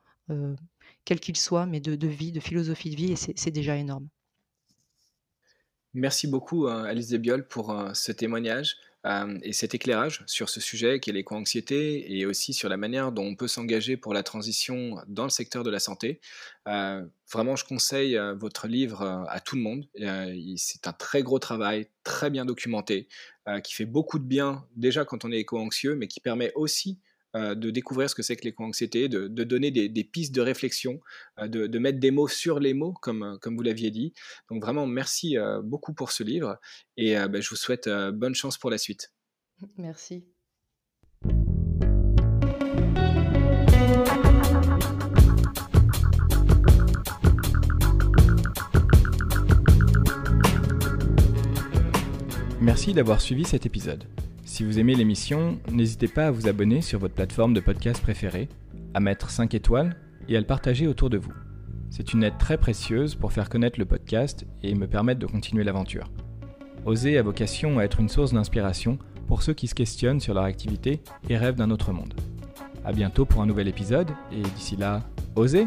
[1.05, 4.09] quel qu'il soit, mais de, de, vie, de philosophie de vie, et c'est déjà énorme.
[5.95, 8.77] Merci beaucoup, Alice Debiol, pour ce témoignage.
[9.07, 13.13] Euh, et cet éclairage sur ce sujet qui est l'éco-anxiété et aussi sur la manière
[13.13, 16.21] dont on peut s'engager pour la transition dans le secteur de la santé.
[16.67, 19.87] Euh, vraiment, je conseille euh, votre livre à tout le monde.
[20.57, 23.09] c'est un très gros travail, très bien documenté,
[23.63, 26.99] qui fait beaucoup de bien déjà quand on est éco-anxieux, mais qui permet aussi
[27.37, 31.01] euh, de découvrir ce que c'est que l'éco-anxiété, de, donner des, pistes de réflexion,
[31.39, 34.15] euh, de, mettre des mots sur les mots, comme, euh, comme vous l'aviez dit.
[34.51, 36.59] Donc vraiment, merci beaucoup pour ce livre
[36.97, 39.13] et ben, je vous souhaite bonne chance pour la suite.
[39.77, 40.25] Merci.
[52.61, 54.05] Merci d'avoir suivi cet épisode.
[54.47, 58.49] Si vous aimez l'émission, n'hésitez pas à vous abonner sur votre plateforme de podcast préférée,
[58.95, 59.97] à mettre 5 étoiles
[60.29, 61.33] et à le partager autour de vous.
[61.91, 65.65] C'est une aide très précieuse pour faire connaître le podcast et me permettre de continuer
[65.65, 66.13] l'aventure.
[66.85, 70.45] Oser a vocation à être une source d'inspiration pour ceux qui se questionnent sur leur
[70.45, 72.15] activité et rêvent d'un autre monde.
[72.85, 75.03] A bientôt pour un nouvel épisode et d'ici là,
[75.35, 75.67] osez